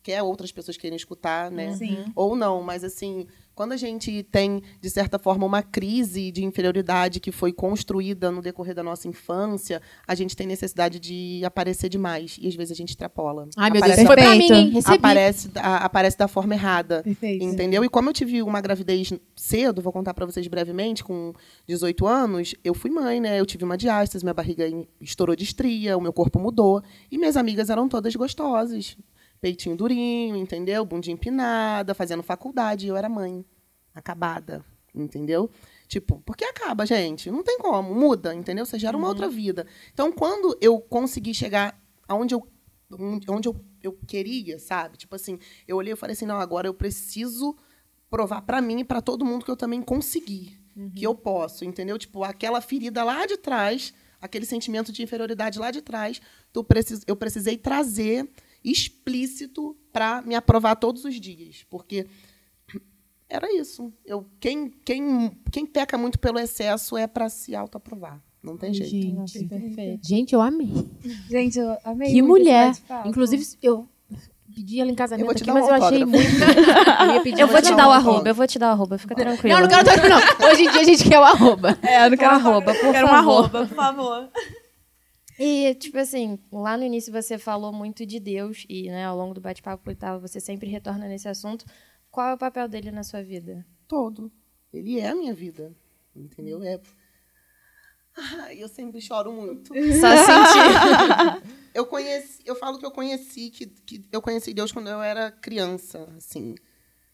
[0.02, 1.74] quer outras pessoas queiram escutar, né?
[1.74, 2.10] Sim.
[2.14, 7.18] Ou não, mas assim, quando a gente tem, de certa forma, uma crise de inferioridade
[7.18, 12.36] que foi construída no decorrer da nossa infância, a gente tem necessidade de aparecer demais.
[12.38, 13.48] E às vezes a gente extrapola.
[13.56, 14.68] Ai, meu aparece, Deus, foi pra mim, hein?
[14.68, 14.96] Recebi.
[14.96, 17.02] Aparece, a, aparece da forma errada.
[17.02, 17.42] Perfeito.
[17.42, 17.82] Entendeu?
[17.82, 21.32] E como eu tive uma gravidez cedo, vou contar para vocês brevemente, com
[21.66, 23.40] 18 anos, eu fui mãe, né?
[23.40, 24.66] Eu tive uma diástase, minha barriga
[25.00, 26.82] estourou de estria, o meu corpo mudou.
[27.10, 28.98] E minhas amigas eram todas gostosas
[29.40, 30.84] peitinho durinho, entendeu?
[30.84, 33.44] Bundinha empinada, fazendo faculdade, e eu era mãe,
[33.94, 34.64] acabada,
[34.94, 35.50] entendeu?
[35.86, 38.66] Tipo, porque acaba, gente, não tem como, muda, entendeu?
[38.66, 39.12] Você gera uma uhum.
[39.12, 39.66] outra vida.
[39.92, 42.46] Então, quando eu consegui chegar aonde eu
[43.28, 44.96] onde eu, eu queria, sabe?
[44.96, 47.56] Tipo assim, eu olhei e falei assim, não, agora eu preciso
[48.08, 50.90] provar para mim e para todo mundo que eu também consegui, uhum.
[50.90, 51.98] que eu posso, entendeu?
[51.98, 56.20] Tipo, aquela ferida lá de trás, aquele sentimento de inferioridade lá de trás,
[56.52, 58.30] tu precis, eu precisei trazer
[58.70, 62.06] explícito para me aprovar todos os dias, porque
[63.28, 63.92] era isso.
[64.04, 68.22] Eu, quem, quem, quem peca muito pelo excesso é para se autoaprovar.
[68.42, 68.92] Não tem jeito.
[68.92, 70.06] Gente, perfeito.
[70.06, 70.72] Gente, eu amei.
[71.28, 72.12] Gente, eu amei.
[72.12, 72.72] Que mulher.
[73.04, 73.88] Inclusive, eu
[74.54, 76.26] pedi ela em casamento aqui, mas eu achei muito.
[77.26, 79.54] eu, eu vou te dar o arroba, eu vou te dar o arroba, fica tranquilo.
[79.54, 80.48] Não, não quero dar, não.
[80.48, 81.76] Hoje em dia a gente quer o arroba.
[81.82, 83.12] É, eu não quero o arroba, por quero favor.
[83.12, 84.28] um arroba, por favor.
[85.38, 89.34] E, tipo assim, lá no início você falou muito de Deus e, né, ao longo
[89.34, 91.66] do bate-papo e tal, você sempre retorna nesse assunto.
[92.10, 93.64] Qual é o papel dele na sua vida?
[93.86, 94.32] Todo.
[94.72, 95.74] Ele é a minha vida,
[96.14, 96.62] entendeu?
[96.62, 96.80] É...
[98.16, 99.68] Ai, eu sempre choro muito.
[100.00, 101.52] Só sentir.
[101.74, 105.30] eu conheci, eu falo que eu conheci que, que eu conheci Deus quando eu era
[105.30, 106.54] criança, assim,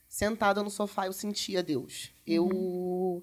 [0.08, 2.12] sentada no sofá eu sentia Deus.
[2.24, 3.22] Eu uhum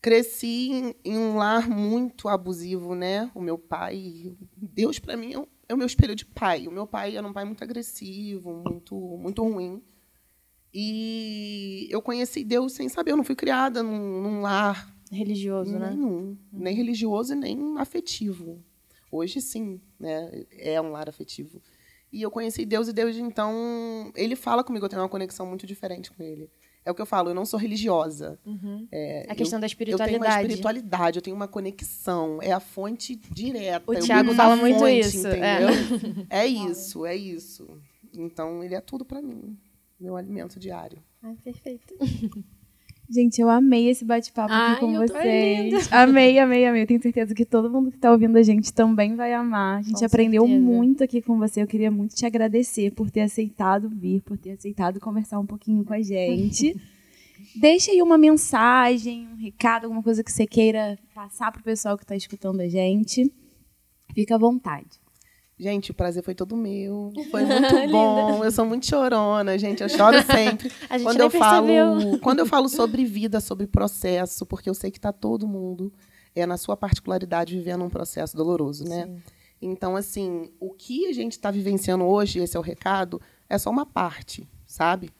[0.00, 3.30] cresci em, em, um lar muito abusivo, né?
[3.34, 6.66] O meu pai, Deus para mim é o, é o, meu espelho de pai.
[6.66, 9.82] O meu pai era um pai muito agressivo, muito muito ruim.
[10.72, 13.12] E eu conheci Deus sem saber.
[13.12, 15.90] Eu não fui criada num, num lar religioso, nenhum, né?
[15.90, 18.62] Nenhum, nem religioso e nem afetivo.
[19.10, 20.46] Hoje sim, né?
[20.52, 21.60] É um lar afetivo.
[22.12, 24.84] E eu conheci Deus e Deus então ele fala comigo.
[24.84, 26.50] Eu tenho uma conexão muito diferente com ele.
[26.84, 28.38] É o que eu falo, eu não sou religiosa.
[28.44, 28.88] Uhum.
[28.90, 30.12] É, a questão eu, da espiritualidade.
[30.14, 32.38] Eu tenho uma espiritualidade, eu tenho uma conexão.
[32.40, 33.90] É a fonte direta.
[33.90, 35.26] O Tiago fala muito fonte, isso.
[35.26, 35.62] É.
[35.62, 36.26] Entendeu?
[36.30, 37.78] É, é isso, é isso.
[38.16, 39.56] Então, ele é tudo para mim.
[39.98, 41.02] Meu alimento diário.
[41.22, 41.94] Ah, perfeito.
[43.10, 45.92] Gente, eu amei esse bate-papo aqui com vocês.
[45.92, 46.82] Amei, amei, amei.
[46.82, 49.78] Eu tenho certeza que todo mundo que está ouvindo a gente também vai amar.
[49.78, 50.64] A gente com aprendeu certeza.
[50.64, 51.60] muito aqui com você.
[51.60, 55.84] Eu queria muito te agradecer por ter aceitado vir, por ter aceitado conversar um pouquinho
[55.84, 56.76] com a gente.
[57.56, 61.96] Deixa aí uma mensagem, um recado, alguma coisa que você queira passar para o pessoal
[61.96, 63.28] que está escutando a gente.
[64.14, 64.99] Fica à vontade.
[65.60, 67.12] Gente, o prazer foi todo meu.
[67.30, 68.42] Foi muito bom.
[68.42, 69.82] eu sou muito chorona, gente.
[69.82, 70.72] Eu choro sempre.
[70.88, 72.00] A gente quando eu percebeu.
[72.00, 75.92] falo, quando eu falo sobre vida, sobre processo, porque eu sei que está todo mundo
[76.34, 79.04] é na sua particularidade vivendo um processo doloroso, né?
[79.04, 79.22] Sim.
[79.60, 83.68] Então, assim, o que a gente está vivenciando hoje, esse é o recado, é só
[83.68, 85.10] uma parte, sabe?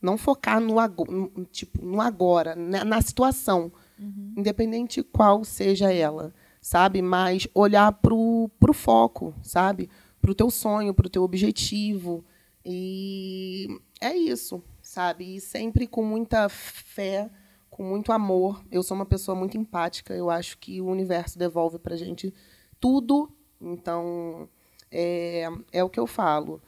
[0.00, 4.32] Não focar no, no tipo no agora, na, na situação, uhum.
[4.38, 7.00] independente qual seja ela sabe?
[7.00, 9.88] Mas olhar para o foco, sabe?
[10.20, 12.24] Para o teu sonho, para o teu objetivo.
[12.64, 13.66] E
[14.00, 15.36] é isso, sabe?
[15.36, 17.30] E sempre com muita fé,
[17.70, 18.62] com muito amor.
[18.70, 20.14] Eu sou uma pessoa muito empática.
[20.14, 22.34] Eu acho que o universo devolve para gente
[22.78, 23.32] tudo.
[23.60, 24.48] Então,
[24.90, 26.60] é, é o que eu falo.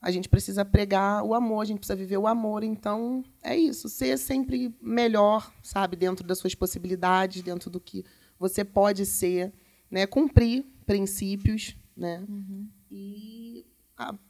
[0.00, 2.62] a gente precisa pregar o amor, a gente precisa viver o amor.
[2.62, 3.88] Então, é isso.
[3.88, 5.96] Ser sempre melhor, sabe?
[5.96, 8.04] Dentro das suas possibilidades, dentro do que
[8.38, 9.52] você pode ser.
[9.90, 10.06] Né?
[10.06, 12.24] Cumprir princípios, né?
[12.28, 12.68] Uhum.
[12.90, 13.64] E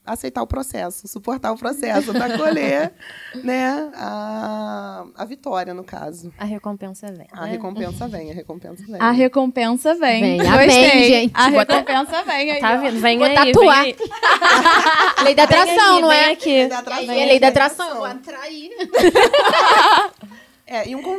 [0.05, 2.93] aceitar o processo, suportar o processo, para colher
[3.43, 6.33] né, a, a vitória, no caso.
[6.39, 7.27] A recompensa vem.
[7.33, 7.51] A né?
[7.51, 9.01] recompensa vem, a recompensa vem.
[9.01, 10.39] A recompensa vem.
[10.39, 10.49] vem.
[10.49, 11.33] Amém, gente.
[11.35, 12.61] A recompensa vem aí.
[12.61, 13.83] Tá vindo, vem Vou aí, tatuar.
[13.83, 15.25] Vem aí.
[15.25, 16.33] lei da atração, não é?
[16.33, 16.49] Aqui.
[16.49, 17.11] Lei da atração.
[17.11, 17.97] É lei da atração.
[17.97, 18.71] Vou atrair.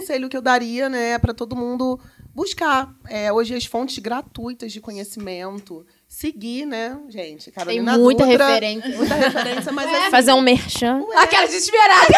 [0.07, 1.99] Conselho que eu daria, né, para todo mundo
[2.33, 2.95] buscar.
[3.09, 7.51] É, hoje as fontes gratuitas de conhecimento, seguir, né, gente?
[7.51, 8.97] Carolina Tem muita Dutra, referência.
[8.97, 10.09] Muita referência, mas é.
[10.09, 11.03] Fazer um merchan.
[11.15, 12.13] Aquela desesperada.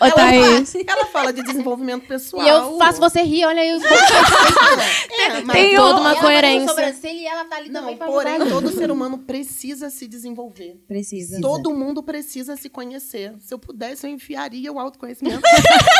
[0.00, 0.72] Ô, ela, Thaís.
[0.72, 2.44] fala, ela fala de desenvolvimento pessoal.
[2.44, 6.20] E eu faço você rir, olha aí os É, mas Tem toda um- uma Ela
[6.20, 6.68] coerência.
[6.68, 10.76] sobrancelha e ela tá ali Não, porém, todo ser humano precisa se desenvolver.
[10.86, 11.40] Precisa.
[11.40, 13.34] Todo mundo precisa se conhecer.
[13.40, 15.40] Se eu pudesse, eu enfiaria o autoconhecimento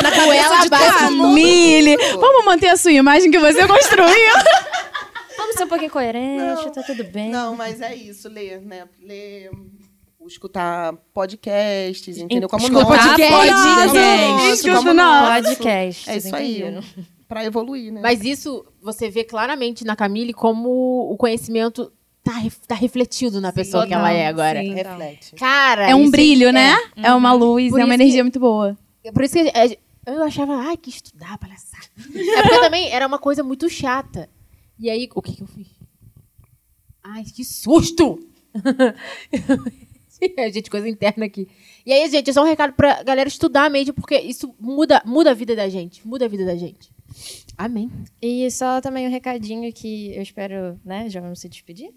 [0.03, 0.99] Na goela abaixo.
[1.17, 1.97] Família.
[2.19, 4.33] Vamos manter a sua imagem que você construiu.
[5.39, 6.71] Vamos ser um pouquinho coerente, Não.
[6.73, 7.31] tá tudo bem.
[7.31, 8.87] Não, mas é isso, ler, né?
[9.03, 9.51] Ler,
[10.27, 12.49] escutar podcasts, entendeu?
[12.49, 13.95] Como Escutar nós, podcast, como gente.
[13.95, 15.45] nós, Escuta como nós.
[15.47, 15.57] nós.
[15.57, 16.11] Podcast.
[16.11, 16.65] É isso aí.
[17.27, 18.01] Pra evoluir, né?
[18.03, 20.69] Mas isso você vê claramente na Camille como
[21.11, 21.91] o conhecimento
[22.23, 22.33] tá,
[22.67, 24.61] tá refletido na pessoa que ela é agora.
[24.61, 24.75] sim.
[24.75, 25.35] Reflete.
[25.35, 26.75] Cara, É um isso brilho, né?
[26.97, 28.77] É uma luz, é uma energia que- muito boa.
[29.05, 31.85] É por isso que é, eu achava, ai, que estudar, palhaçada.
[32.15, 34.29] É porque também era uma coisa muito chata.
[34.79, 35.69] E aí, o que, que eu fiz?
[37.03, 38.19] Ai, que susto!
[40.53, 41.49] gente, coisa interna aqui.
[41.85, 45.31] E aí, gente, é só um recado pra galera estudar mesmo, porque isso muda, muda
[45.31, 46.07] a vida da gente.
[46.07, 46.91] Muda a vida da gente.
[47.57, 47.91] Amém.
[48.21, 51.09] E só também um recadinho que eu espero, né?
[51.09, 51.93] Já vamos se despedir?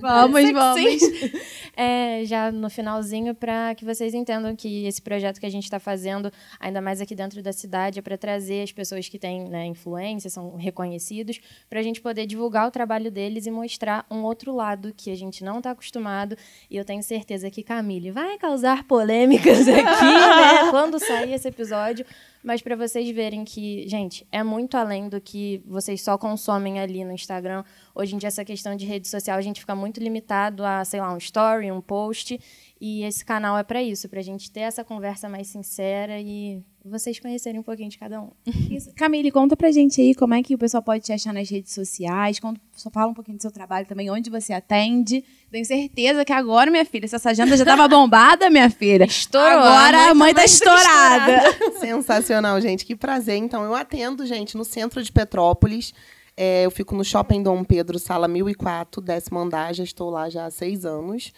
[0.00, 1.02] Vamos, vamos.
[1.76, 5.78] É, já no finalzinho, para que vocês entendam que esse projeto que a gente está
[5.78, 9.64] fazendo, ainda mais aqui dentro da cidade, é para trazer as pessoas que têm né,
[9.64, 11.40] influência, são reconhecidos,
[11.70, 15.16] para a gente poder divulgar o trabalho deles e mostrar um outro lado que a
[15.16, 16.36] gente não está acostumado.
[16.68, 22.04] E eu tenho certeza que Camille vai causar polêmicas aqui, né, quando sair esse episódio.
[22.42, 27.04] Mas para vocês verem que, gente, é muito além do que vocês só consomem ali
[27.04, 27.62] no Instagram.
[27.94, 31.00] Hoje em dia, essa questão de rede social, a gente fica muito limitado a, sei
[31.00, 32.40] lá, um story, um post.
[32.80, 36.62] E esse canal é para isso, para a gente ter essa conversa mais sincera e
[36.82, 38.30] vocês conhecerem um pouquinho de cada um.
[38.70, 38.90] Isso.
[38.96, 41.74] Camille, conta pra gente aí como é que o pessoal pode te achar nas redes
[41.74, 42.40] sociais.
[42.40, 45.22] Conta, só fala um pouquinho do seu trabalho também, onde você atende.
[45.50, 49.04] Tenho certeza que agora, minha filha, essa agenda já tava bombada, minha filha.
[49.04, 51.42] Estourou, Agora a a mãe mãe tá tá que estourada.
[51.80, 52.86] Sensacional, gente.
[52.86, 53.36] Que prazer.
[53.36, 55.92] Então, eu atendo, gente, no centro de Petrópolis.
[56.34, 59.74] É, eu fico no Shopping Dom Pedro, sala 1004, décimo andar.
[59.74, 61.30] Já estou lá já há seis anos.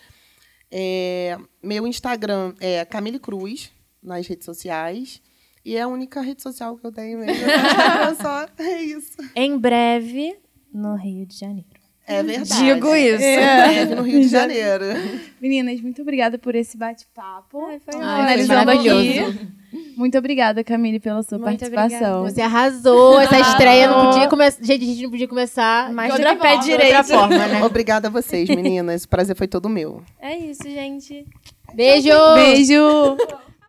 [0.74, 3.70] É, meu Instagram é Camille Cruz,
[4.02, 5.20] nas redes sociais.
[5.64, 7.44] E é a única rede social que eu tenho mesmo.
[8.20, 9.16] Só, é isso.
[9.36, 10.36] Em breve,
[10.72, 11.68] no Rio de Janeiro.
[12.04, 12.64] É verdade.
[12.64, 13.22] Digo isso.
[13.22, 13.68] É.
[13.68, 14.84] Breve no Rio de Janeiro.
[15.40, 17.64] Meninas, muito obrigada por esse bate-papo.
[17.66, 19.28] Ai, foi Ai, foi Finalizando maravilhoso.
[19.30, 19.61] aqui.
[19.96, 22.22] Muito obrigada, Camille, pela sua Muito participação.
[22.24, 23.18] Você arrasou.
[23.20, 24.62] Essa estreia não podia começar.
[24.62, 26.86] Gente, a gente não podia começar Mais de do outra que pé forma, de outra
[26.86, 27.06] direito.
[27.08, 27.64] forma, né?
[27.64, 29.04] Obrigada a vocês, meninas.
[29.04, 30.02] O prazer foi todo meu.
[30.20, 31.26] É isso, gente.
[31.74, 32.10] Beijo!
[32.34, 33.16] Beijo!